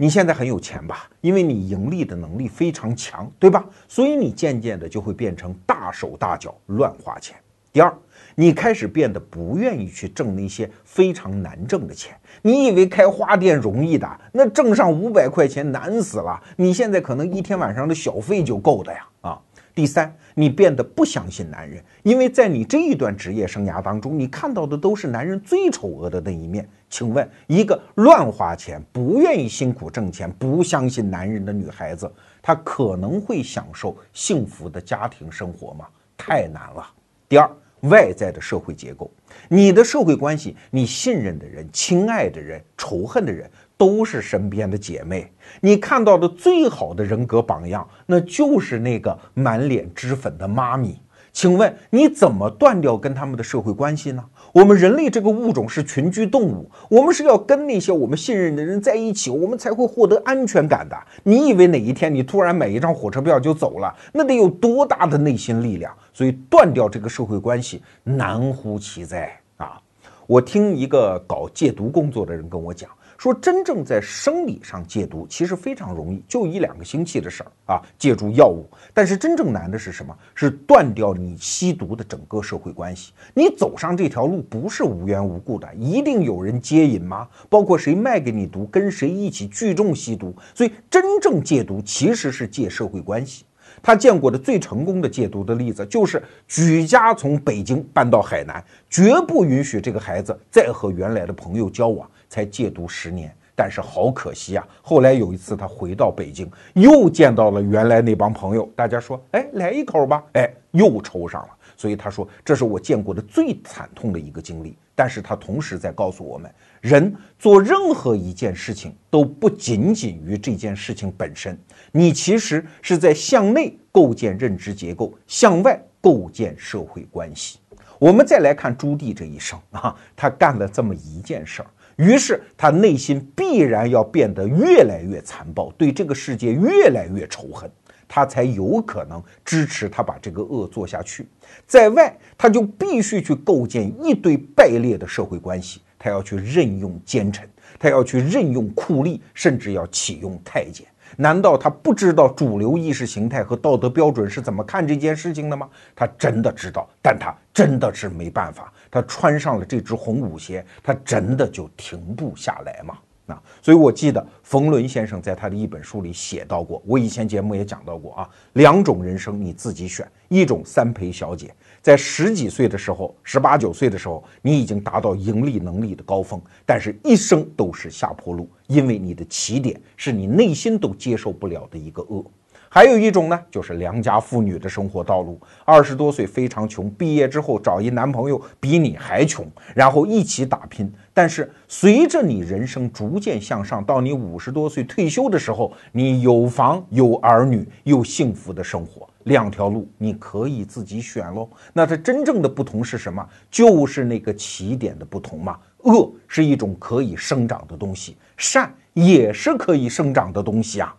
[0.00, 1.10] 你现在很有钱吧？
[1.20, 3.66] 因为你盈利的能力非常强，对吧？
[3.88, 7.36] 所以你渐渐的就会变成大手大脚乱花钱。
[7.72, 7.92] 第二，
[8.36, 12.16] 你开始变得不愿意去挣那些非常难挣的钱。
[12.42, 14.08] 你以为开花店容易的？
[14.30, 16.40] 那挣上五百块钱难死了。
[16.54, 19.04] 你现在可能一天晚上的小费就够的呀！
[19.22, 19.40] 啊。
[19.74, 26.68] 第三，你变得不相信男人，因为在你这一段职业生涯当中，你看到的都是男人最丑恶的那一面。
[26.90, 32.10] 请问，一个乱花钱、不愿意辛苦挣钱、不相信男人的女孩子，
[32.42, 35.86] 她可能会享受幸福的家庭生活吗？
[36.16, 36.86] 太难了。
[37.28, 37.50] 第二，
[37.82, 39.10] 外在的社会结构，
[39.48, 43.50] 你的社会关系，你信任的人、亲爱的人、仇恨的人。
[43.78, 45.30] 都是身边的姐妹，
[45.60, 51.00] 你看到的最好的人格榜样，那就是那个满脸脂粉的妈咪。
[51.32, 54.24] 请问你怎么断掉跟他们的社会关系呢？
[54.52, 60.96] 我们人类这个物种是群居动物，我们是要跟那些我们信任的人在一起，我们才会获得安全感的。
[61.22, 65.94] 你以为哪一天你突然买一张火车票就走了，那得有多大的内心力量？
[66.12, 69.80] 所以断掉这个社会关系难乎其哉啊！
[70.26, 72.90] 我听一个搞戒毒工作的人跟我讲。
[73.18, 78.64] 说真正在生理上戒毒其实非常容易，就一两个星期的事儿啊，借助药物。
[78.94, 80.16] 但是真正难的是什么？
[80.36, 83.12] 是断掉你吸毒的整个社会关系。
[83.34, 87.26] 你走上这条路不是无缘无故的，一定有人接引吗？
[87.48, 90.32] 包括谁卖给你毒，跟谁一起聚众吸毒。
[90.54, 93.44] 所以真正戒毒其实是戒社会关系。
[93.82, 102.08] 他见过的最成功的戒毒的例子，就是举家从北京搬到海南，绝不允许这个孩子再和原来的朋友交往。
[102.28, 104.66] 才戒毒十年，但是好可惜啊！
[104.82, 111.48] 后来有一次他回到北京，又见到了原来那帮朋友，大家说：“哎，来一口吧！”哎，又抽上了。
[111.76, 121.56] 所以他说：“这是我见过的最惨痛的一个经历。”但是他同时在告诉我们，人做任何一件事情都不仅仅于这件事情本身，
[121.92, 127.60] 你其实是在向内构建认知结构，向外构建社会关系。
[128.00, 131.70] 我们再来看朱棣这一生啊，他干了这么一件事儿。
[131.98, 137.68] 于是他内心必然要变得越来越残暴，对这个世界越来越仇恨，
[138.06, 141.26] 他才有可能支持他把这个恶做下去。
[141.66, 147.48] 在外，他就必须去构建一堆败劣的社会关系，他要去任用奸臣，
[147.80, 150.86] 他要去任用酷吏，甚至要启用太监。
[151.16, 155.68] 难道他不知道主流意识形态和道德标准是怎么看这件事情的吗？
[155.96, 158.72] 他真的知道，但他真的是没办法。
[158.90, 162.98] 他穿上了这只红舞鞋，他真的就停不下来吗？
[163.26, 182.24] 啊，所以我记得冯仑先生在他的一本书里写到过，我以前节目也讲到过啊，两种人生你自己选，一种三陪小姐，在十几岁的时候，十八九岁的时候，你已经达到盈利能力的高峰，但是一生都是下坡路，因为你的起点是你内心都接受不了的一个恶。
[182.70, 185.40] 还有一种呢，就是良家妇女的生活道路。
[185.64, 190.92] 二十多岁非常穷，毕业之后找一男朋友比你还穷，然后一起打拼。
[191.14, 199.08] 但是随着你人生逐渐向上，到你五十多岁退休的时候，你有房有儿女，又幸福的生活。
[199.24, 201.48] 两条路你可以自己选喽。
[201.72, 203.26] 那它真正的不同是什么？
[203.50, 205.58] 就是那个起点的不同嘛。
[205.84, 210.94] 恶是一种可以生长的东西，善也是可以生长的东西啊。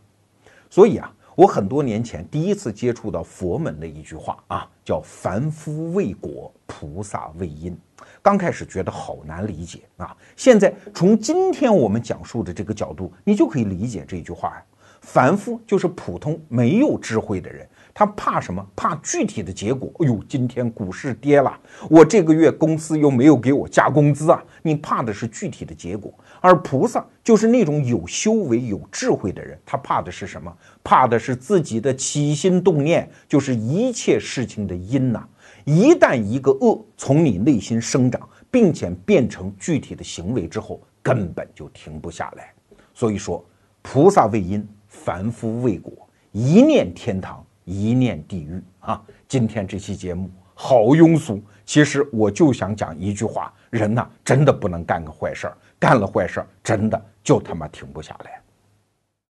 [0.68, 1.14] 所以啊。
[1.40, 7.78] 我很多年前第一次接触到佛门的一句话啊，叫“凡夫为果，菩萨为因”。
[8.22, 14.64] 刚开始觉得好难理解啊，现在从今天我们讲述的这个角度，你就可以理解这句话呀。
[15.00, 18.64] 凡夫就是普通没有智慧的人，他怕什么？
[18.76, 19.90] 怕具体的结果。
[20.00, 21.58] 哎呦，今天股市跌了，
[21.90, 24.44] 我这个月公司又没有给我加工资啊！
[24.62, 26.14] 你怕的是具体的结果。
[26.42, 30.56] 而菩萨就是那种有修为、有智慧的人，他怕的是什么？
[30.84, 35.28] 怕的是自己的起心动念，就是一切事情的因呐。
[35.66, 42.54] 一旦一个恶从你内心生长，并且变成具体的行为之后，根本就停不下来。
[42.94, 43.46] 所以说，
[43.82, 45.94] 菩萨为因，凡夫为果，
[46.32, 49.02] 一念天堂，一念地狱啊！
[49.28, 55.58] 今天这期节目好庸俗，其实我就想讲一句话：人呐，真的不能干个坏事儿。
[55.80, 58.42] 干了坏事儿，真的就他妈停不下来。